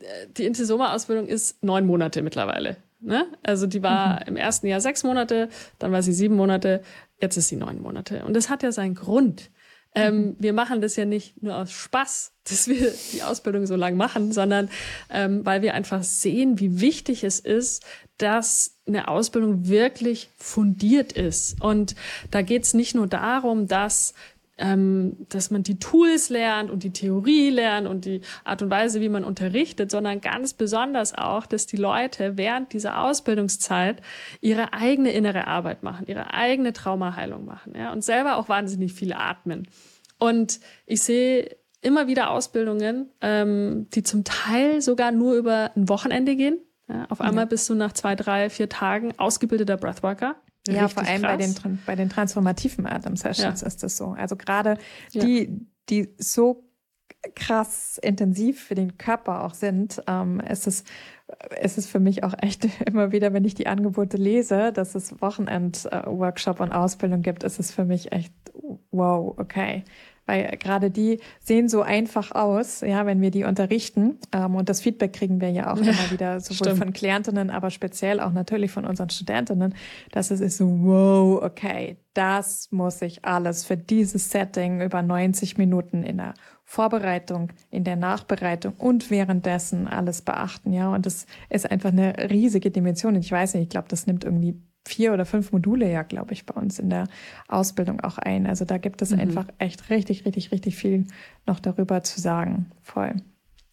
[0.00, 2.76] äh, die Intesoma-Ausbildung ist neun Monate mittlerweile.
[3.00, 3.26] Ne?
[3.44, 4.26] Also die war mhm.
[4.26, 5.48] im ersten Jahr sechs Monate,
[5.78, 6.82] dann war sie sieben Monate,
[7.20, 8.24] jetzt ist sie neun Monate.
[8.24, 9.50] Und das hat ja seinen Grund.
[9.98, 10.36] Ähm, mhm.
[10.38, 14.32] wir machen das ja nicht nur aus Spaß, dass wir die Ausbildung so lang machen,
[14.32, 14.70] sondern
[15.10, 17.84] ähm, weil wir einfach sehen, wie wichtig es ist,
[18.16, 21.60] dass eine Ausbildung wirklich fundiert ist.
[21.62, 21.94] Und
[22.30, 24.14] da geht es nicht nur darum, dass
[24.58, 29.00] ähm, dass man die Tools lernt und die Theorie lernt und die Art und Weise,
[29.00, 34.02] wie man unterrichtet, sondern ganz besonders auch, dass die Leute während dieser Ausbildungszeit
[34.40, 39.12] ihre eigene innere Arbeit machen, ihre eigene Traumaheilung machen ja, und selber auch wahnsinnig viel
[39.12, 39.68] atmen.
[40.18, 46.36] Und ich sehe immer wieder Ausbildungen, ähm, die zum Teil sogar nur über ein Wochenende
[46.36, 46.58] gehen.
[46.88, 47.48] Ja, auf einmal ja.
[47.48, 50.36] bist du nach zwei, drei, vier Tagen ausgebildeter Breathworker.
[50.66, 51.54] Ja, vor allem bei den,
[51.86, 53.66] bei den transformativen Atem-Sessions ja.
[53.66, 54.08] ist das so.
[54.08, 54.76] Also gerade
[55.14, 56.67] die, die so
[57.34, 60.84] krass intensiv für den Körper auch sind, ähm, ist es
[61.60, 65.20] es ist für mich auch echt immer wieder, wenn ich die Angebote lese, dass es
[65.20, 68.32] Wochenend-Workshop und Ausbildung gibt, ist es für mich echt
[68.90, 69.84] wow, okay
[70.28, 74.18] weil gerade die sehen so einfach aus, ja, wenn wir die unterrichten.
[74.30, 76.78] Ähm, und das Feedback kriegen wir ja auch ja, immer wieder, sowohl stimmt.
[76.78, 79.74] von Klientinnen, aber speziell auch natürlich von unseren Studentinnen,
[80.12, 85.56] dass es ist so, wow, okay, das muss ich alles für dieses Setting über 90
[85.56, 86.34] Minuten in der
[86.70, 90.94] Vorbereitung, in der Nachbereitung und währenddessen alles beachten, ja.
[90.94, 93.14] Und das ist einfach eine riesige Dimension.
[93.14, 96.44] Ich weiß nicht, ich glaube, das nimmt irgendwie vier oder fünf Module ja, glaube ich,
[96.44, 97.08] bei uns in der
[97.48, 98.46] Ausbildung auch ein.
[98.46, 99.20] Also da gibt es mhm.
[99.20, 101.06] einfach echt richtig, richtig, richtig viel
[101.46, 102.70] noch darüber zu sagen.
[102.82, 103.14] Voll.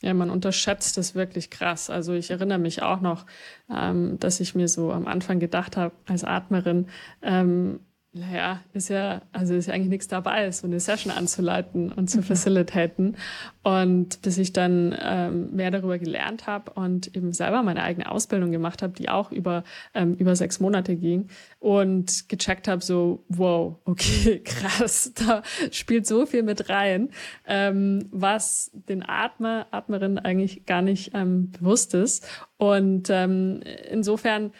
[0.01, 1.89] Ja, man unterschätzt es wirklich krass.
[1.89, 3.25] Also ich erinnere mich auch noch,
[3.69, 6.87] ähm, dass ich mir so am Anfang gedacht habe, als Atmerin,
[7.21, 7.81] ähm,
[8.17, 12.19] naja, ist ja, also ist ja eigentlich nichts dabei, so eine Session anzuleiten und zu
[12.19, 12.23] mhm.
[12.23, 13.17] facilitaten.
[13.61, 18.51] Und bis ich dann ähm, mehr darüber gelernt habe und eben selber meine eigene Ausbildung
[18.51, 21.27] gemacht habe, die auch über, ähm, über sechs Monate ging
[21.59, 27.09] und gecheckt habe, so, wow, okay, krass, da spielt so viel mit rein,
[27.45, 32.25] ähm, was den Atmer, Atmerin eigentlich gar nicht ähm, bewusst ist.
[32.57, 33.59] Und ähm,
[33.91, 34.51] insofern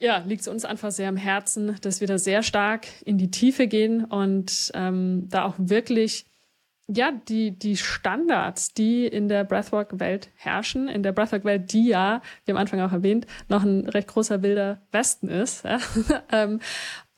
[0.00, 3.30] ja, liegt es uns einfach sehr am Herzen, dass wir da sehr stark in die
[3.30, 6.26] Tiefe gehen und ähm, da auch wirklich
[6.90, 12.52] ja, die, die Standards, die in der Breathwork-Welt herrschen, in der Breathwork-Welt, die ja, wie
[12.52, 15.80] am Anfang auch erwähnt, noch ein recht großer wilder Westen ist, ja,
[16.32, 16.60] ähm,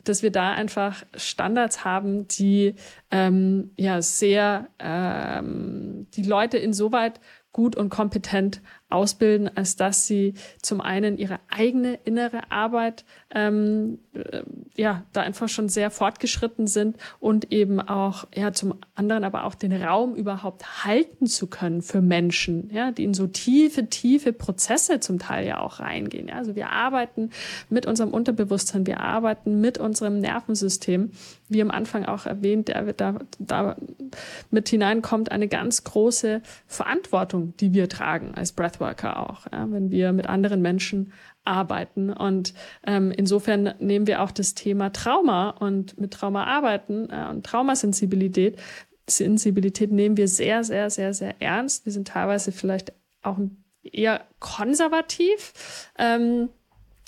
[0.02, 2.74] dass wir da einfach Standards haben, die
[3.10, 7.20] ähm, ja sehr ähm, die Leute insoweit
[7.52, 14.42] gut und kompetent ausbilden, als dass sie zum einen ihre eigene innere Arbeit ähm, äh,
[14.76, 19.54] ja da einfach schon sehr fortgeschritten sind und eben auch ja zum anderen aber auch
[19.54, 25.00] den Raum überhaupt halten zu können für Menschen, ja, die in so tiefe tiefe Prozesse
[25.00, 26.28] zum Teil ja auch reingehen.
[26.28, 26.36] Ja?
[26.36, 27.30] Also wir arbeiten
[27.68, 31.12] mit unserem Unterbewusstsein, wir arbeiten mit unserem Nervensystem,
[31.50, 33.76] wie am Anfang auch erwähnt, der, da, da
[34.50, 39.90] mit hineinkommt eine ganz große Verantwortung, die wir tragen als Breath Breathworker auch, ja, wenn
[39.90, 41.12] wir mit anderen Menschen
[41.44, 42.12] arbeiten.
[42.12, 42.54] Und
[42.86, 48.58] ähm, insofern nehmen wir auch das Thema Trauma und mit Trauma arbeiten äh, und Traumasensibilität
[49.08, 51.84] Sensibilität nehmen wir sehr, sehr, sehr, sehr ernst.
[51.84, 52.92] Wir sind teilweise vielleicht
[53.22, 53.38] auch
[53.82, 55.88] eher konservativ.
[55.98, 56.48] Ähm,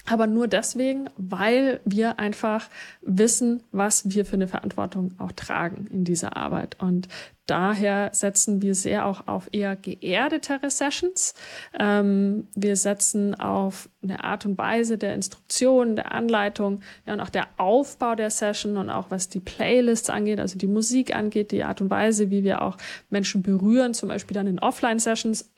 [0.05, 2.69] aber nur deswegen, weil wir einfach
[3.03, 6.77] wissen, was wir für eine Verantwortung auch tragen in dieser Arbeit.
[6.81, 7.07] Und
[7.47, 11.35] daher setzen wir sehr auch auf eher geerdetere Sessions.
[11.79, 17.31] Ähm, wir setzen auf eine Art und Weise der Instruktion, der Anleitung ja, und auch
[17.31, 21.63] der Aufbau der Session und auch was die Playlists angeht, also die Musik angeht, die
[21.63, 22.77] Art und Weise, wie wir auch
[23.09, 25.53] Menschen berühren, zum Beispiel dann in Offline-Sessions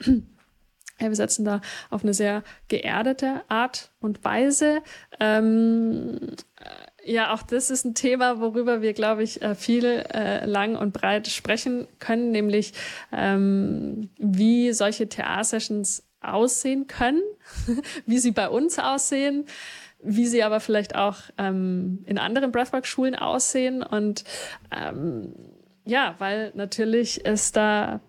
[0.99, 4.83] wir setzen da auf eine sehr geerdete Art und Weise.
[5.21, 6.19] Ähm,
[6.61, 10.77] äh, ja, auch das ist ein Thema, worüber wir, glaube ich, äh, viel äh, lang
[10.77, 12.73] und breit sprechen können, nämlich
[13.13, 17.23] ähm, wie solche TR-Sessions aussehen können,
[18.07, 19.45] wie sie bei uns aussehen,
[20.03, 23.83] wie sie aber vielleicht auch ähm, in anderen Breathwork-Schulen aussehen.
[23.83, 24.25] Und
[24.71, 25.35] ähm,
[25.85, 28.01] ja, weil natürlich es da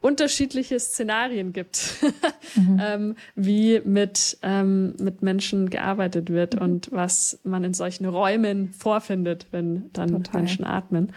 [0.00, 1.96] unterschiedliche Szenarien gibt,
[2.56, 2.80] mhm.
[2.82, 6.62] ähm, wie mit, ähm, mit Menschen gearbeitet wird mhm.
[6.62, 10.40] und was man in solchen Räumen vorfindet, wenn dann Total.
[10.40, 11.12] Menschen atmen.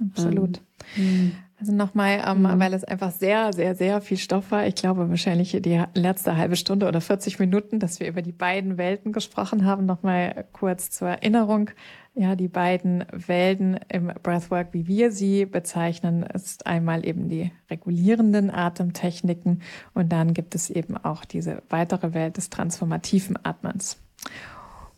[0.00, 0.60] Absolut.
[0.96, 2.60] Ähm, also nochmal, ähm, mhm.
[2.60, 4.66] weil es einfach sehr, sehr, sehr viel Stoff war.
[4.68, 8.78] Ich glaube wahrscheinlich die letzte halbe Stunde oder 40 Minuten, dass wir über die beiden
[8.78, 9.84] Welten gesprochen haben.
[9.84, 11.70] Nochmal kurz zur Erinnerung.
[12.14, 18.50] Ja, die beiden Welten im Breathwork, wie wir sie bezeichnen, ist einmal eben die regulierenden
[18.50, 19.62] Atemtechniken
[19.94, 23.98] und dann gibt es eben auch diese weitere Welt des transformativen Atmens.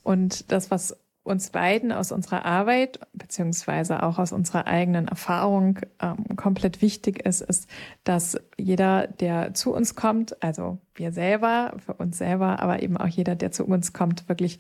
[0.03, 6.37] Und das, was uns beiden aus unserer Arbeit beziehungsweise auch aus unserer eigenen Erfahrung ähm,
[6.37, 7.69] komplett wichtig ist, ist,
[8.05, 13.07] dass jeder, der zu uns kommt, also wir selber, für uns selber, aber eben auch
[13.07, 14.59] jeder, der zu uns kommt, wirklich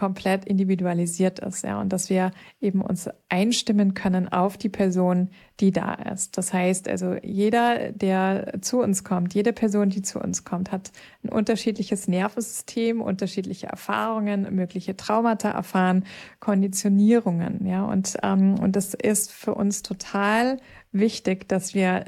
[0.00, 5.28] komplett individualisiert ist, ja, und dass wir eben uns einstimmen können auf die Person,
[5.60, 6.38] die da ist.
[6.38, 10.90] Das heißt also, jeder, der zu uns kommt, jede Person, die zu uns kommt, hat
[11.22, 16.04] ein unterschiedliches Nervensystem, unterschiedliche Erfahrungen, mögliche Traumata erfahren,
[16.38, 20.56] Konditionierungen, ja, und ähm, und das ist für uns total
[20.92, 22.06] wichtig, dass wir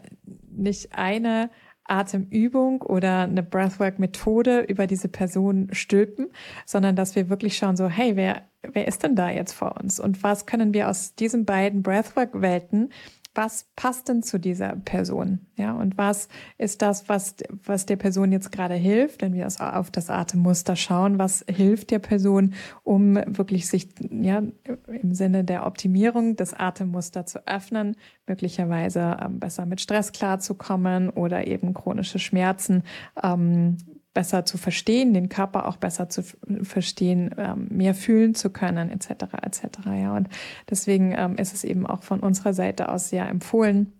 [0.51, 1.51] nicht eine
[1.93, 6.31] Atemübung oder eine Breathwork-Methode über diese Person stülpen,
[6.67, 10.01] sondern dass wir wirklich schauen, so, hey, wer, wer ist denn da jetzt vor uns?
[10.01, 12.91] Und was können wir aus diesen beiden Breathwork-Welten
[13.35, 15.47] was passt denn zu dieser Person?
[15.57, 16.29] Ja, und was
[16.59, 21.19] ist das, was, was der Person jetzt gerade hilft, wenn wir auf das Atemmuster schauen,
[21.19, 24.43] was hilft der Person, um wirklich sich, ja,
[24.87, 31.47] im Sinne der Optimierung des Atemmusters zu öffnen, möglicherweise ähm, besser mit Stress klarzukommen oder
[31.47, 32.83] eben chronische Schmerzen
[33.23, 33.79] ähm,
[34.15, 36.23] besser zu verstehen, den Körper auch besser zu
[36.63, 39.25] verstehen, ähm, mehr fühlen zu können, etc.
[39.43, 39.65] etc.
[39.87, 40.29] Ja, und
[40.69, 43.93] deswegen ähm, ist es eben auch von unserer Seite aus sehr empfohlen,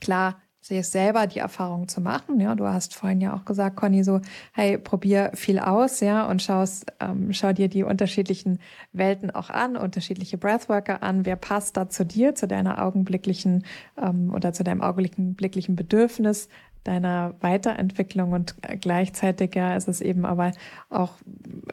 [0.00, 2.38] klar sich selber die Erfahrung zu machen.
[2.38, 4.20] Ja, du hast vorhin ja auch gesagt, Conny, so,
[4.52, 8.58] hey, probier viel aus, ja, und schaust, ähm, schau dir die unterschiedlichen
[8.92, 11.24] Welten auch an, unterschiedliche Breathworker an.
[11.24, 13.64] Wer passt da zu dir, zu deiner augenblicklichen
[13.96, 16.48] ähm, oder zu deinem augenblicklichen Bedürfnis?
[16.84, 20.52] Deiner Weiterentwicklung und gleichzeitig ja ist es eben aber
[20.88, 21.12] auch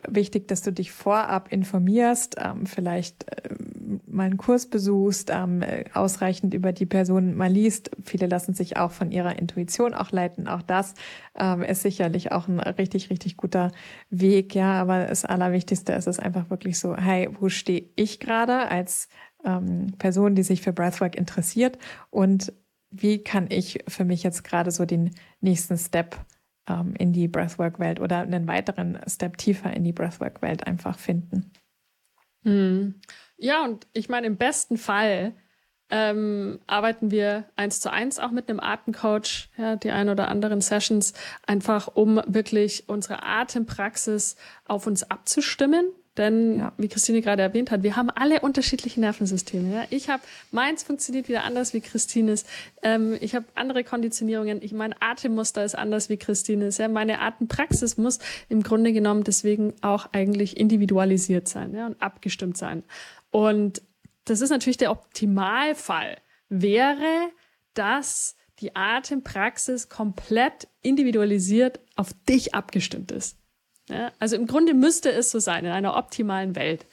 [0.08, 3.50] wichtig, dass du dich vorab informierst, ähm, vielleicht äh,
[4.06, 7.92] mal einen Kurs besuchst, ähm, ausreichend über die Person mal liest.
[8.04, 10.48] Viele lassen sich auch von ihrer Intuition auch leiten.
[10.48, 10.94] Auch das
[11.36, 13.72] ähm, ist sicherlich auch ein richtig, richtig guter
[14.10, 14.56] Weg.
[14.56, 19.08] Ja, aber das Allerwichtigste ist es einfach wirklich so, hey, wo stehe ich gerade als
[19.46, 21.78] ähm, Person, die sich für Breathwork interessiert
[22.10, 22.54] und
[22.90, 26.18] wie kann ich für mich jetzt gerade so den nächsten Step
[26.68, 31.52] ähm, in die Breathwork-Welt oder einen weiteren Step tiefer in die Breathwork-Welt einfach finden?
[32.44, 33.02] Hm.
[33.38, 35.34] Ja, und ich meine, im besten Fall
[35.90, 40.62] ähm, arbeiten wir eins zu eins auch mit einem Atemcoach, ja, die ein oder anderen
[40.62, 41.14] Sessions,
[41.46, 44.36] einfach um wirklich unsere Atempraxis
[44.66, 45.86] auf uns abzustimmen
[46.18, 46.74] denn, ja.
[46.78, 49.74] wie Christine gerade erwähnt hat, wir haben alle unterschiedliche Nervensysteme.
[49.74, 49.86] Ja?
[49.90, 52.46] Ich habe, meins funktioniert wieder anders wie Christines.
[52.82, 54.62] Ähm, ich habe andere Konditionierungen.
[54.62, 56.78] Ich, mein Atemmuster ist anders wie Christines.
[56.78, 56.88] Ja?
[56.88, 61.88] Meine Atempraxis muss im Grunde genommen deswegen auch eigentlich individualisiert sein ja?
[61.88, 62.84] und abgestimmt sein.
[63.32, 63.82] Und
[64.26, 66.18] das ist natürlich der Optimalfall.
[66.50, 67.30] Wäre,
[67.74, 73.38] dass die Atempraxis komplett individualisiert auf dich abgestimmt ist.
[73.90, 76.86] Ja, also im Grunde müsste es so sein in einer optimalen Welt.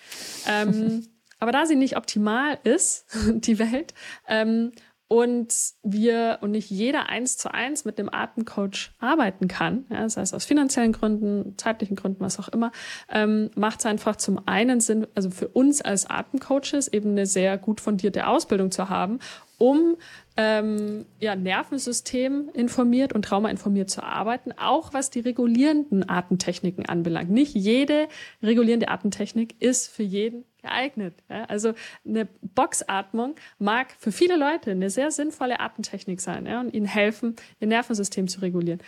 [0.49, 1.07] Ähm,
[1.41, 3.95] aber da sie nicht optimal ist, die Welt,
[4.29, 4.73] ähm,
[5.07, 10.23] und wir und nicht jeder eins zu eins mit dem Atemcoach arbeiten kann, ja, sei
[10.23, 12.73] es aus finanziellen Gründen, zeitlichen Gründen, was auch immer,
[13.11, 17.59] ähm, macht es einfach zum einen Sinn, also für uns als Atemcoaches eben eine sehr
[17.59, 19.19] gut fundierte Ausbildung zu haben,
[19.59, 19.97] um
[20.37, 27.31] ähm, ja, Nervensystem informiert und Trauma informiert zu arbeiten, auch was die regulierenden Atemtechniken anbelangt.
[27.31, 28.09] Nicht jede
[28.43, 31.23] regulierende Atemtechnik ist für jeden geeignet.
[31.29, 31.45] Ja?
[31.45, 31.75] Also
[32.05, 36.61] eine Boxatmung mag für viele Leute eine sehr sinnvolle Atemtechnik sein ja?
[36.61, 38.81] und ihnen helfen, ihr Nervensystem zu regulieren.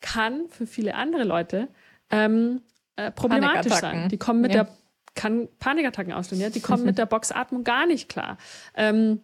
[0.00, 1.68] Kann für viele andere Leute
[2.10, 2.62] ähm,
[2.94, 4.08] äh, problematisch sein.
[4.08, 4.64] Die kommen mit ja.
[4.64, 4.72] der
[5.14, 6.48] kann Panikattacken auslösen, ja?
[6.48, 8.38] Die kommen mit der Boxatmung gar nicht klar.
[8.74, 9.20] Ähm,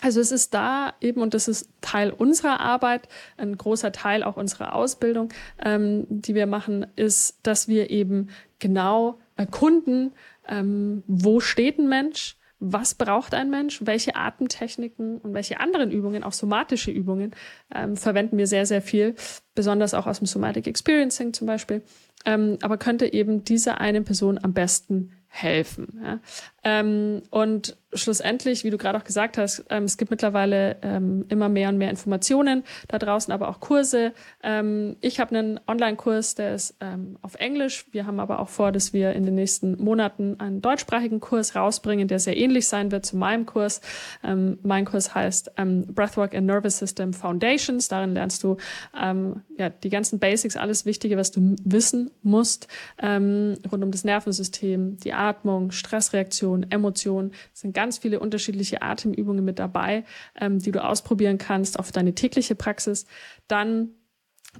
[0.00, 4.36] Also es ist da eben, und das ist Teil unserer Arbeit, ein großer Teil auch
[4.36, 5.28] unserer Ausbildung,
[5.64, 10.12] ähm, die wir machen, ist, dass wir eben genau erkunden,
[10.48, 16.22] ähm, wo steht ein Mensch, was braucht ein Mensch, welche Atemtechniken und welche anderen Übungen,
[16.22, 17.32] auch somatische Übungen,
[17.74, 19.16] ähm, verwenden wir sehr, sehr viel,
[19.56, 21.82] besonders auch aus dem Somatic Experiencing zum Beispiel,
[22.24, 26.00] ähm, aber könnte eben diese eine Person am besten helfen.
[26.04, 26.20] Ja?
[26.64, 31.48] Ähm, und schlussendlich, wie du gerade auch gesagt hast, ähm, es gibt mittlerweile ähm, immer
[31.48, 34.12] mehr und mehr Informationen da draußen, aber auch Kurse.
[34.42, 37.86] Ähm, ich habe einen Online-Kurs, der ist ähm, auf Englisch.
[37.92, 42.08] Wir haben aber auch vor, dass wir in den nächsten Monaten einen deutschsprachigen Kurs rausbringen,
[42.08, 43.80] der sehr ähnlich sein wird zu meinem Kurs.
[44.24, 47.88] Ähm, mein Kurs heißt Breathwork and Nervous System Foundations.
[47.88, 48.56] Darin lernst du
[48.92, 52.68] ja, die ganzen Basics, alles Wichtige, was du wissen musst
[53.02, 57.32] rund um das Nervensystem, die Atmung, Stressreaktion, Emotionen, Emotionen.
[57.54, 60.04] Es sind ganz viele unterschiedliche Atemübungen mit dabei,
[60.38, 63.06] ähm, die du ausprobieren kannst auf deine tägliche Praxis.
[63.48, 63.90] Dann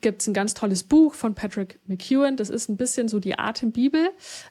[0.01, 2.36] gibt es ein ganz tolles Buch von Patrick McEwen.
[2.38, 4.09] Das ist ein bisschen so die Atembibel.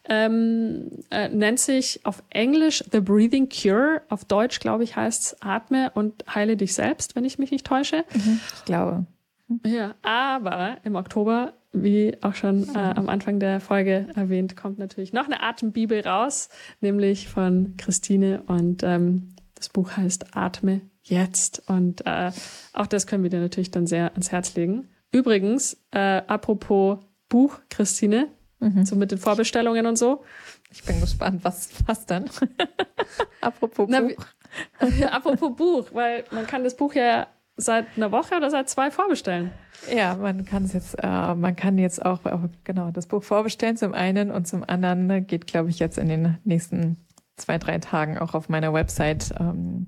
[0.07, 4.03] Ähm, äh, nennt sich auf Englisch The Breathing Cure.
[4.09, 7.65] Auf Deutsch, glaube ich, heißt es Atme und heile dich selbst, wenn ich mich nicht
[7.65, 8.05] täusche.
[8.13, 9.05] Mhm, ich glaube.
[9.65, 15.13] Ja, aber im Oktober wie auch schon äh, am Anfang der Folge erwähnt, kommt natürlich
[15.13, 16.49] noch eine Atembibel raus,
[16.81, 22.31] nämlich von Christine und ähm, das Buch heißt Atme jetzt und äh,
[22.73, 24.89] auch das können wir dir natürlich dann sehr ans Herz legen.
[25.11, 26.99] Übrigens, äh, apropos
[27.29, 28.27] Buch, Christine,
[28.59, 28.85] mhm.
[28.85, 30.23] so mit den Vorbestellungen und so.
[30.71, 32.29] Ich bin gespannt, was, was dann?
[33.41, 34.25] apropos Na, Buch.
[35.11, 37.27] apropos Buch, weil man kann das Buch ja
[37.57, 39.51] seit einer Woche oder seit zwei vorbestellen.
[39.93, 42.19] Ja, man kann es jetzt, äh, man kann jetzt auch
[42.63, 46.37] genau das Buch vorbestellen zum einen und zum anderen geht, glaube ich, jetzt in den
[46.43, 46.97] nächsten
[47.35, 49.87] zwei, drei Tagen auch auf meiner Website ähm,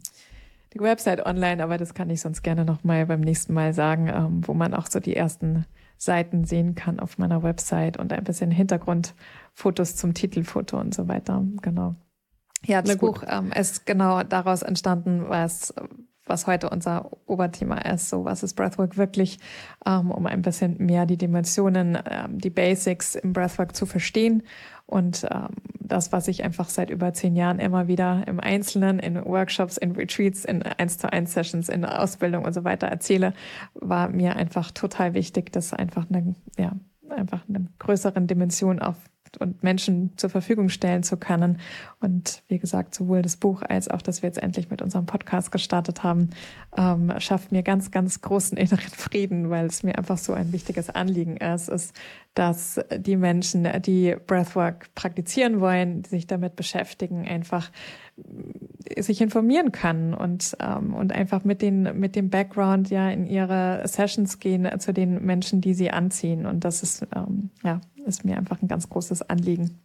[0.74, 4.08] die Website online, aber das kann ich sonst gerne noch mal beim nächsten Mal sagen,
[4.08, 5.66] ähm, wo man auch so die ersten
[5.98, 11.44] Seiten sehen kann auf meiner Website und ein bisschen Hintergrundfotos zum Titelfoto und so weiter.
[11.62, 11.96] Genau.
[12.66, 15.74] Ja, das Buch ähm, ist genau daraus entstanden, was
[16.26, 18.10] was heute unser Oberthema ist.
[18.10, 19.40] So, was ist Breathwork wirklich,
[19.86, 24.44] ähm, um ein bisschen mehr die Dimensionen, ähm, die Basics im Breathwork zu verstehen.
[24.86, 25.50] Und ähm,
[25.80, 29.94] das, was ich einfach seit über zehn Jahren immer wieder im Einzelnen, in Workshops, in
[29.94, 33.34] Retreats, in eins zu eins Sessions, in Ausbildung und so weiter erzähle,
[33.74, 36.74] war mir einfach total wichtig, das einfach eine, ja,
[37.10, 38.96] einfach eine größeren Dimension auf
[39.38, 41.60] und Menschen zur Verfügung stellen zu können.
[42.00, 45.52] Und wie gesagt, sowohl das Buch als auch, dass wir jetzt endlich mit unserem Podcast
[45.52, 46.30] gestartet haben,
[46.78, 50.90] ähm, schafft mir ganz, ganz großen inneren Frieden, weil es mir einfach so ein wichtiges
[50.90, 51.96] Anliegen ist, ist,
[52.34, 57.70] dass die Menschen, die Breathwork praktizieren wollen, sich damit beschäftigen, einfach
[59.00, 63.82] sich informieren kann und ähm, und einfach mit den mit dem Background ja in ihre
[63.88, 68.38] Sessions gehen zu den Menschen, die sie anziehen und das ist ähm, ja ist mir
[68.38, 69.80] einfach ein ganz großes Anliegen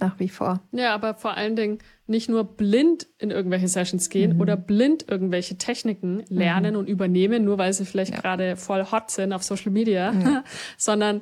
[0.00, 0.62] nach wie vor.
[0.72, 4.40] Ja, aber vor allen Dingen nicht nur blind in irgendwelche Sessions gehen mhm.
[4.40, 6.80] oder blind irgendwelche Techniken lernen mhm.
[6.80, 8.20] und übernehmen, nur weil sie vielleicht ja.
[8.20, 10.44] gerade voll hot sind auf Social Media, ja.
[10.78, 11.20] sondern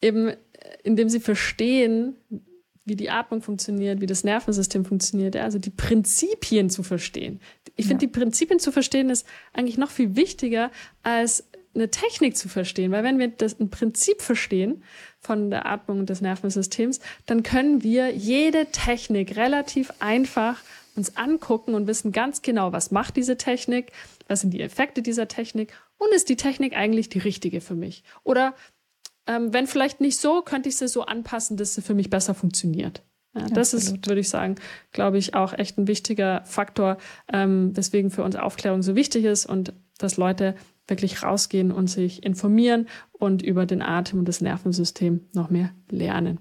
[0.00, 0.32] eben
[0.82, 2.16] indem sie verstehen,
[2.88, 7.40] wie die Atmung funktioniert, wie das Nervensystem funktioniert, ja, also die Prinzipien zu verstehen.
[7.76, 10.70] Ich finde, die Prinzipien zu verstehen ist eigentlich noch viel wichtiger
[11.02, 14.82] als eine Technik zu verstehen, weil wenn wir das ein Prinzip verstehen
[15.20, 20.60] von der Atmung des Nervensystems, dann können wir jede Technik relativ einfach
[20.96, 23.92] uns angucken und wissen ganz genau, was macht diese Technik,
[24.26, 28.02] was sind die Effekte dieser Technik und ist die Technik eigentlich die richtige für mich?
[28.24, 28.54] Oder
[29.28, 32.34] ähm, wenn vielleicht nicht so, könnte ich sie so anpassen, dass sie für mich besser
[32.34, 33.02] funktioniert.
[33.34, 34.00] Ja, das Absolut.
[34.00, 34.56] ist, würde ich sagen,
[34.90, 36.96] glaube ich, auch echt ein wichtiger Faktor,
[37.32, 40.54] ähm, weswegen für uns Aufklärung so wichtig ist und dass Leute
[40.86, 46.40] wirklich rausgehen und sich informieren und über den Atem und das Nervensystem noch mehr lernen.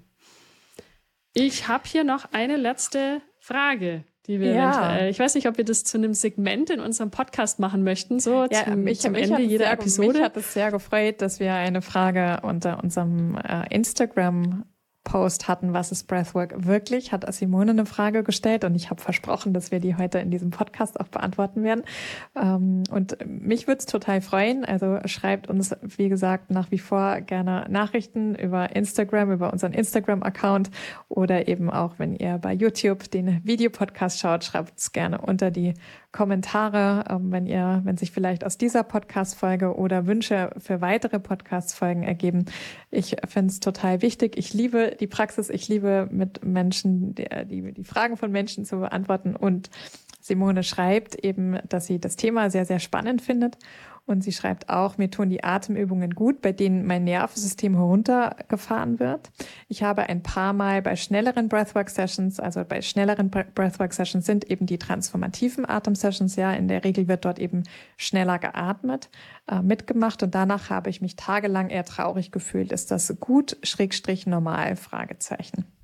[1.33, 4.71] Ich habe hier noch eine letzte Frage die wir ja.
[4.71, 5.09] eventuell.
[5.09, 8.45] Ich weiß nicht, ob wir das zu einem Segment in unserem Podcast machen möchten, so
[8.51, 10.13] ja, zum, mich, zum Ende jeder sehr, Episode.
[10.13, 14.65] Mich hat es sehr gefreut, dass wir eine Frage unter unserem äh, Instagram
[15.07, 19.53] Post hatten, was ist Breathwork wirklich, hat Simone eine Frage gestellt und ich habe versprochen,
[19.53, 21.83] dass wir die heute in diesem Podcast auch beantworten werden.
[22.35, 24.65] Ähm, und mich würde es total freuen.
[24.65, 30.71] Also schreibt uns, wie gesagt, nach wie vor gerne Nachrichten über Instagram, über unseren Instagram-Account
[31.07, 35.73] oder eben auch, wenn ihr bei YouTube den Videopodcast schaut, schreibt es gerne unter die
[36.17, 42.01] Kommentare, ähm, wenn ihr, wenn sich vielleicht aus dieser Podcast-Folge oder Wünsche für weitere Podcast-Folgen
[42.01, 42.45] ergeben.
[42.89, 44.35] Ich finde es total wichtig.
[44.35, 45.51] Ich liebe die Praxis.
[45.51, 49.35] Ich liebe mit Menschen, die, die, die Fragen von Menschen zu beantworten.
[49.35, 49.69] Und
[50.19, 53.59] Simone schreibt eben, dass sie das Thema sehr, sehr spannend findet
[54.07, 59.29] und sie schreibt auch, mir tun die Atemübungen gut, bei denen mein Nervensystem heruntergefahren wird.
[59.67, 64.79] Ich habe ein paar Mal bei schnelleren Breathwork-Sessions, also bei schnelleren Breathwork-Sessions sind eben die
[64.79, 67.63] transformativen Atem-Sessions, ja, in der Regel wird dort eben
[67.97, 69.09] schneller geatmet,
[69.47, 72.71] äh, mitgemacht und danach habe ich mich tagelang eher traurig gefühlt.
[72.71, 75.76] Ist das gut, schrägstrich normal, Fragezeichen.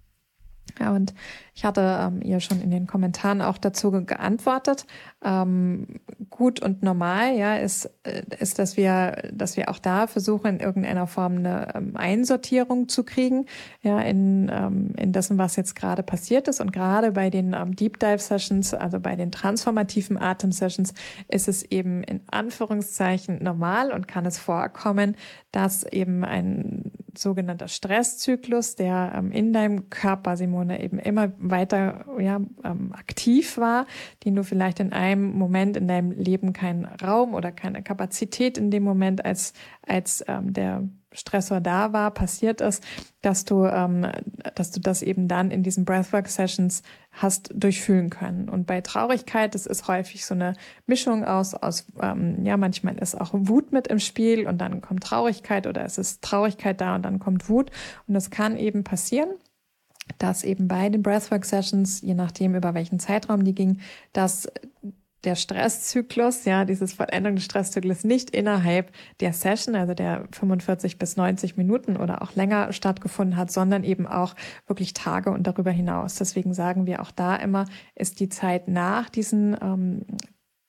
[0.79, 1.13] Ja, und
[1.55, 4.87] ich hatte ähm, ihr schon in den Kommentaren auch dazu geantwortet.
[5.23, 5.99] Ähm,
[6.31, 10.59] gut und normal, ja, ist, äh, ist, dass wir, dass wir auch da versuchen, in
[10.59, 13.45] irgendeiner Form eine ähm, Einsortierung zu kriegen,
[13.83, 16.59] ja, in, ähm, in dessen, was jetzt gerade passiert ist.
[16.59, 20.95] Und gerade bei den ähm, Deep Dive Sessions, also bei den transformativen Atem Sessions,
[21.27, 25.15] ist es eben in Anführungszeichen normal und kann es vorkommen,
[25.51, 32.41] dass eben ein sogenannter Stresszyklus, der ähm, in deinem Körper, Simone, eben immer weiter ja,
[32.63, 33.85] ähm, aktiv war,
[34.23, 38.71] den du vielleicht in einem Moment in deinem Leben keinen Raum oder keine Kapazität in
[38.71, 39.53] dem Moment als,
[39.85, 42.83] als ähm, der Stressor da war, passiert ist,
[43.21, 44.07] dass du, ähm,
[44.55, 48.49] dass du das eben dann in diesen Breathwork-Sessions hast durchfühlen können.
[48.49, 50.55] Und bei Traurigkeit, das ist häufig so eine
[50.85, 55.03] Mischung aus, aus ähm, ja, manchmal ist auch Wut mit im Spiel und dann kommt
[55.03, 57.71] Traurigkeit oder es ist Traurigkeit da und dann kommt Wut.
[58.07, 59.29] Und das kann eben passieren
[60.17, 63.79] dass eben bei den Breathwork-Sessions, je nachdem über welchen Zeitraum die ging,
[64.11, 64.49] dass
[65.23, 71.15] der Stresszyklus, ja, dieses Vollendung des Stresszyklus nicht innerhalb der Session, also der 45 bis
[71.15, 74.35] 90 Minuten oder auch länger stattgefunden hat, sondern eben auch
[74.67, 76.15] wirklich Tage und darüber hinaus.
[76.15, 77.65] Deswegen sagen wir auch da immer,
[77.95, 80.05] ist die Zeit nach diesen ähm,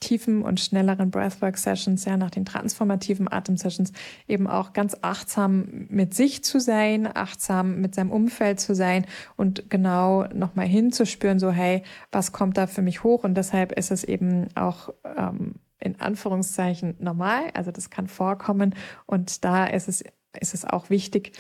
[0.05, 3.92] tiefen und schnelleren Breathwork-Sessions, ja, nach den transformativen Atem-Sessions
[4.28, 9.70] eben auch ganz achtsam mit sich zu sein, achtsam mit seinem Umfeld zu sein und
[9.70, 11.82] genau nochmal hinzuspüren, so, hey,
[12.12, 13.24] was kommt da für mich hoch?
[13.24, 18.74] Und deshalb ist es eben auch ähm, in Anführungszeichen normal, also das kann vorkommen
[19.07, 20.05] und da ist es,
[20.38, 21.32] ist es auch wichtig,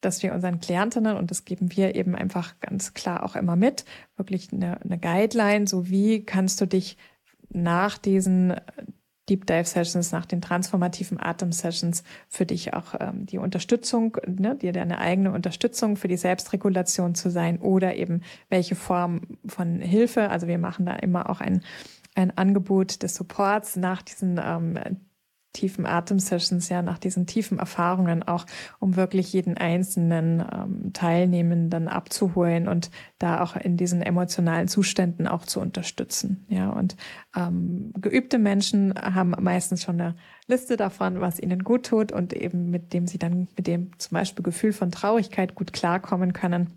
[0.00, 3.84] dass wir unseren Klientinnen, und das geben wir eben einfach ganz klar auch immer mit,
[4.16, 6.96] wirklich eine, eine Guideline, so wie kannst du dich
[7.50, 8.54] nach diesen
[9.28, 14.54] Deep Dive Sessions, nach den transformativen Atem Sessions für dich auch ähm, die Unterstützung, ne,
[14.54, 20.30] dir deine eigene Unterstützung für die Selbstregulation zu sein oder eben welche Form von Hilfe.
[20.30, 21.62] Also wir machen da immer auch ein,
[22.14, 24.78] ein Angebot des Supports nach diesen ähm,
[25.56, 28.44] tiefen Atemsessions, ja, nach diesen tiefen Erfahrungen auch,
[28.78, 35.44] um wirklich jeden einzelnen ähm, Teilnehmenden abzuholen und da auch in diesen emotionalen Zuständen auch
[35.44, 36.44] zu unterstützen.
[36.48, 36.96] Ja, und
[37.34, 42.70] ähm, geübte Menschen haben meistens schon eine Liste davon, was ihnen gut tut und eben
[42.70, 46.70] mit dem sie dann mit dem zum Beispiel Gefühl von Traurigkeit gut klarkommen können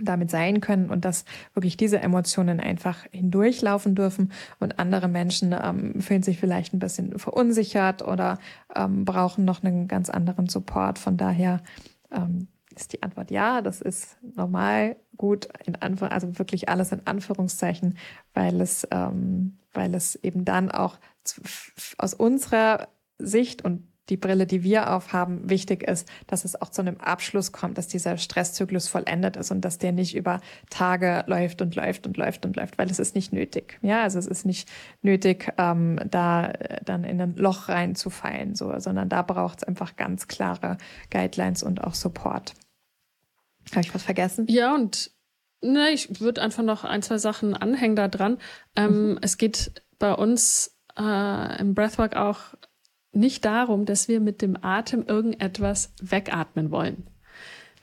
[0.00, 1.24] damit sein können und dass
[1.54, 7.18] wirklich diese Emotionen einfach hindurchlaufen dürfen und andere Menschen ähm, fühlen sich vielleicht ein bisschen
[7.18, 8.38] verunsichert oder
[8.74, 10.98] ähm, brauchen noch einen ganz anderen Support.
[10.98, 11.60] Von daher
[12.10, 17.98] ähm, ist die Antwort ja, das ist normal, gut, in also wirklich alles in Anführungszeichen,
[18.32, 20.98] weil es, ähm, weil es eben dann auch
[21.98, 22.88] aus unserer
[23.18, 27.52] Sicht und die Brille, die wir aufhaben, wichtig ist, dass es auch zu einem Abschluss
[27.52, 30.40] kommt, dass dieser Stresszyklus vollendet ist und dass der nicht über
[30.70, 33.78] Tage läuft und läuft und läuft und läuft, weil es ist nicht nötig.
[33.82, 34.68] Ja, also es ist nicht
[35.02, 39.96] nötig, ähm, da äh, dann in ein Loch reinzufallen, so, sondern da braucht es einfach
[39.96, 40.78] ganz klare
[41.10, 42.54] Guidelines und auch Support.
[43.70, 44.46] Habe ich was vergessen?
[44.48, 45.12] Ja, und
[45.62, 48.38] ne, ich würde einfach noch ein, zwei Sachen anhängen da dran.
[48.74, 49.18] Ähm, mhm.
[49.22, 52.54] Es geht bei uns äh, im Breathwork auch
[53.12, 57.06] nicht darum, dass wir mit dem Atem irgendetwas wegatmen wollen.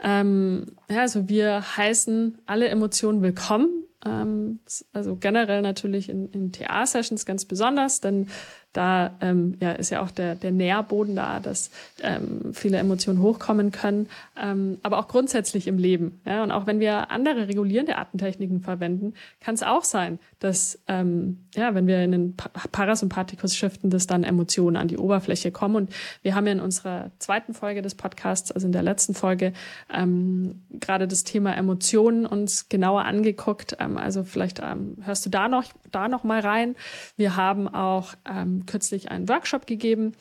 [0.01, 3.83] Ähm, ja, also wir heißen alle Emotionen willkommen.
[4.05, 4.59] Ähm,
[4.93, 8.27] also generell natürlich in, in TA-Sessions ganz besonders, denn
[8.73, 11.71] da ähm, ja, ist ja auch der, der Nährboden da, dass
[12.03, 14.07] ähm, viele Emotionen hochkommen können,
[14.39, 16.21] ähm, aber auch grundsätzlich im Leben.
[16.25, 16.43] Ja?
[16.43, 21.73] Und auch wenn wir andere regulierende Atemtechniken verwenden, kann es auch sein, dass ähm, ja,
[21.73, 25.75] wenn wir in den Parasympathikus shiften, dass dann Emotionen an die Oberfläche kommen.
[25.75, 25.91] Und
[26.21, 29.53] wir haben ja in unserer zweiten Folge des Podcasts, also in der letzten Folge,
[29.91, 33.77] ähm, gerade das Thema Emotionen uns genauer angeguckt.
[33.79, 36.75] Ähm, also vielleicht ähm, hörst du da noch, da noch mal rein.
[37.17, 40.13] Wir haben auch ähm, kürzlich einen Workshop gegeben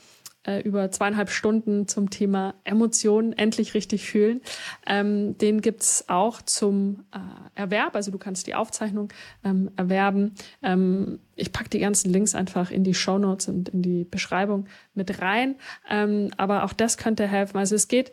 [0.49, 4.41] äh, über zweieinhalb Stunden zum Thema Emotionen endlich richtig fühlen.
[4.86, 7.18] Ähm, den gibt's auch zum äh,
[7.55, 7.95] Erwerb.
[7.95, 9.12] Also du kannst die Aufzeichnung
[9.45, 10.34] ähm, erwerben.
[10.62, 14.66] Ähm, ich pack die ganzen Links einfach in die Show Notes und in die Beschreibung
[14.94, 15.56] mit rein.
[15.89, 17.59] Ähm, aber auch das könnte helfen.
[17.59, 18.12] Also es geht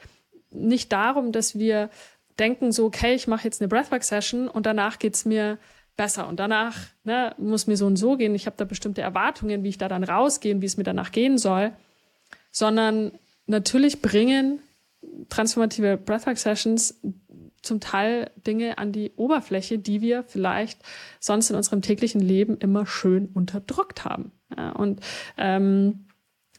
[0.52, 1.90] nicht darum, dass wir
[2.40, 5.58] denken so, okay, ich mache jetzt eine Breathwork-Session und danach geht's mir
[5.96, 6.28] besser.
[6.28, 8.36] Und danach ne, muss mir so und so gehen.
[8.36, 11.38] Ich habe da bestimmte Erwartungen, wie ich da dann rausgehe, wie es mir danach gehen
[11.38, 11.72] soll.
[12.52, 13.12] Sondern
[13.48, 14.60] natürlich bringen
[15.30, 17.00] transformative Breathwork-Sessions
[17.62, 20.80] zum Teil Dinge an die Oberfläche, die wir vielleicht
[21.20, 24.32] sonst in unserem täglichen Leben immer schön unterdrückt haben.
[24.56, 25.02] Ja, und
[25.38, 26.06] ähm,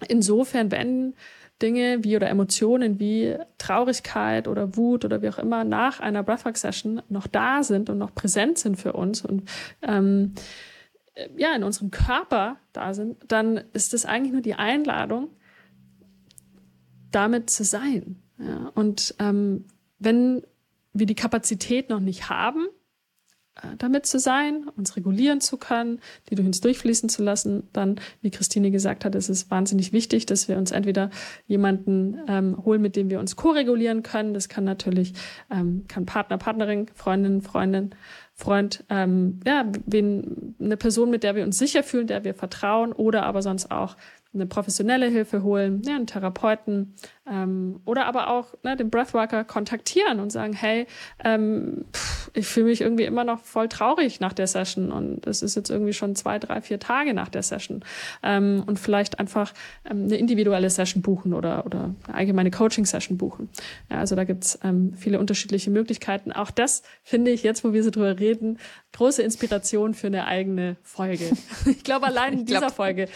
[0.09, 1.15] insofern, wenn
[1.63, 7.03] Dinge wie oder Emotionen wie Traurigkeit oder Wut oder wie auch immer nach einer Breathwork-Session
[7.09, 9.49] noch da sind und noch präsent sind für uns und
[9.83, 10.35] ähm,
[11.37, 15.31] ja, in unserem Körper da sind, dann ist es eigentlich nur die Einladung,
[17.11, 18.23] damit zu sein.
[18.39, 19.65] Ja, und ähm,
[19.99, 20.43] wenn
[20.93, 22.76] wir die Kapazität noch nicht haben, äh,
[23.79, 28.31] damit zu sein, uns regulieren zu können, die durch uns durchfließen zu lassen, dann, wie
[28.31, 31.11] Christine gesagt hat, ist es wahnsinnig wichtig, dass wir uns entweder
[31.47, 34.35] jemanden ähm, holen, mit dem wir uns ko-regulieren können.
[34.35, 35.15] Das kann natürlich,
[35.51, 37.95] ähm, kann Partner, Partnerin, Freundin, Freundin,
[38.35, 42.93] Freund, ähm, ja, wen, eine Person, mit der wir uns sicher fühlen, der wir vertrauen,
[42.93, 43.97] oder aber sonst auch
[44.37, 46.95] eine professionelle Hilfe holen, ja, einen Therapeuten
[47.29, 50.87] ähm, oder aber auch ne, den Breathworker kontaktieren und sagen, hey,
[51.25, 55.43] ähm, pff, ich fühle mich irgendwie immer noch voll traurig nach der Session und es
[55.43, 57.85] ist jetzt irgendwie schon zwei, drei, vier Tage nach der Session
[58.23, 59.53] ähm, und vielleicht einfach
[59.89, 63.49] ähm, eine individuelle Session buchen oder, oder eine allgemeine Coaching-Session buchen.
[63.91, 66.33] Ja, also da gibt's ähm, viele unterschiedliche Möglichkeiten.
[66.33, 68.59] Auch das finde ich jetzt, wo wir so drüber reden,
[68.93, 71.31] große Inspiration für eine eigene Folge.
[71.67, 73.09] Ich glaube, allein in dieser Folge ja,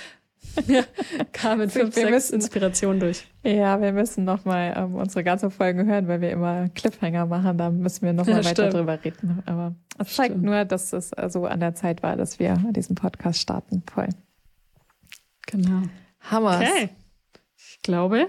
[1.33, 3.27] kamen fünf, wir sechs müssen, Inspirationen durch.
[3.45, 7.59] Ja, wir müssen nochmal ähm, unsere ganzen Folgen hören, weil wir immer Cliffhanger machen.
[7.59, 8.75] Da müssen wir nochmal ja, weiter stimmt.
[8.75, 9.43] drüber reden.
[9.47, 10.45] Aber es zeigt stimmt.
[10.45, 13.83] nur, dass es so also an der Zeit war, dass wir diesen Podcast starten.
[13.93, 14.09] Voll.
[15.47, 15.83] Genau.
[16.21, 16.57] Hammer.
[16.57, 16.91] Okay.
[17.57, 18.29] Ich glaube,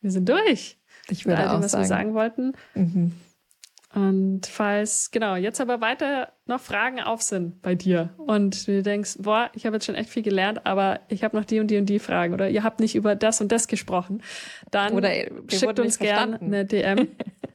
[0.00, 0.78] wir sind durch.
[1.08, 1.82] Ich würde all dem, auch was sagen.
[1.82, 2.52] wir sagen wollten.
[2.74, 3.12] Mhm.
[3.92, 9.16] Und falls, genau, jetzt aber weiter noch Fragen auf sind bei dir und du denkst,
[9.18, 11.76] boah, ich habe jetzt schon echt viel gelernt, aber ich habe noch die und die
[11.76, 14.22] und die Fragen oder ihr habt nicht über das und das gesprochen,
[14.70, 15.10] dann oder
[15.48, 17.08] schickt uns gerne eine DM.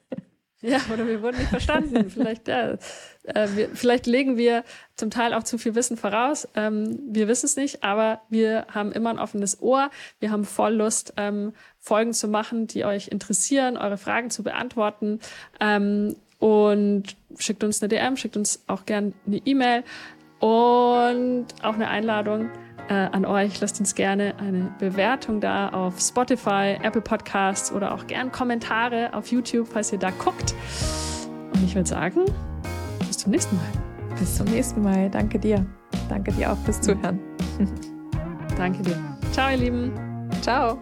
[0.62, 2.10] ja, oder wir wurden nicht verstanden.
[2.10, 2.78] vielleicht, ja,
[3.24, 4.66] äh, wir, vielleicht legen wir
[4.98, 6.50] zum Teil auch zu viel Wissen voraus.
[6.56, 9.90] Ähm, wir wissen es nicht, aber wir haben immer ein offenes Ohr.
[10.20, 15.20] Wir haben voll Lust, ähm, Folgen zu machen, die euch interessieren, eure Fragen zu beantworten.
[15.62, 19.84] Ähm, und schickt uns eine DM, schickt uns auch gern eine E-Mail
[20.40, 22.52] und auch eine Einladung
[22.88, 23.60] äh, an euch.
[23.62, 29.32] Lasst uns gerne eine Bewertung da auf Spotify, Apple Podcasts oder auch gern Kommentare auf
[29.32, 30.54] YouTube, falls ihr da guckt.
[31.52, 32.26] Und ich würde sagen,
[33.00, 34.16] bis zum nächsten Mal.
[34.20, 35.10] Bis zum nächsten Mal.
[35.10, 35.66] Danke dir.
[36.10, 37.20] Danke dir auch fürs Zuhören.
[38.56, 39.02] Danke dir.
[39.32, 39.92] Ciao, ihr Lieben.
[40.42, 40.78] Ciao.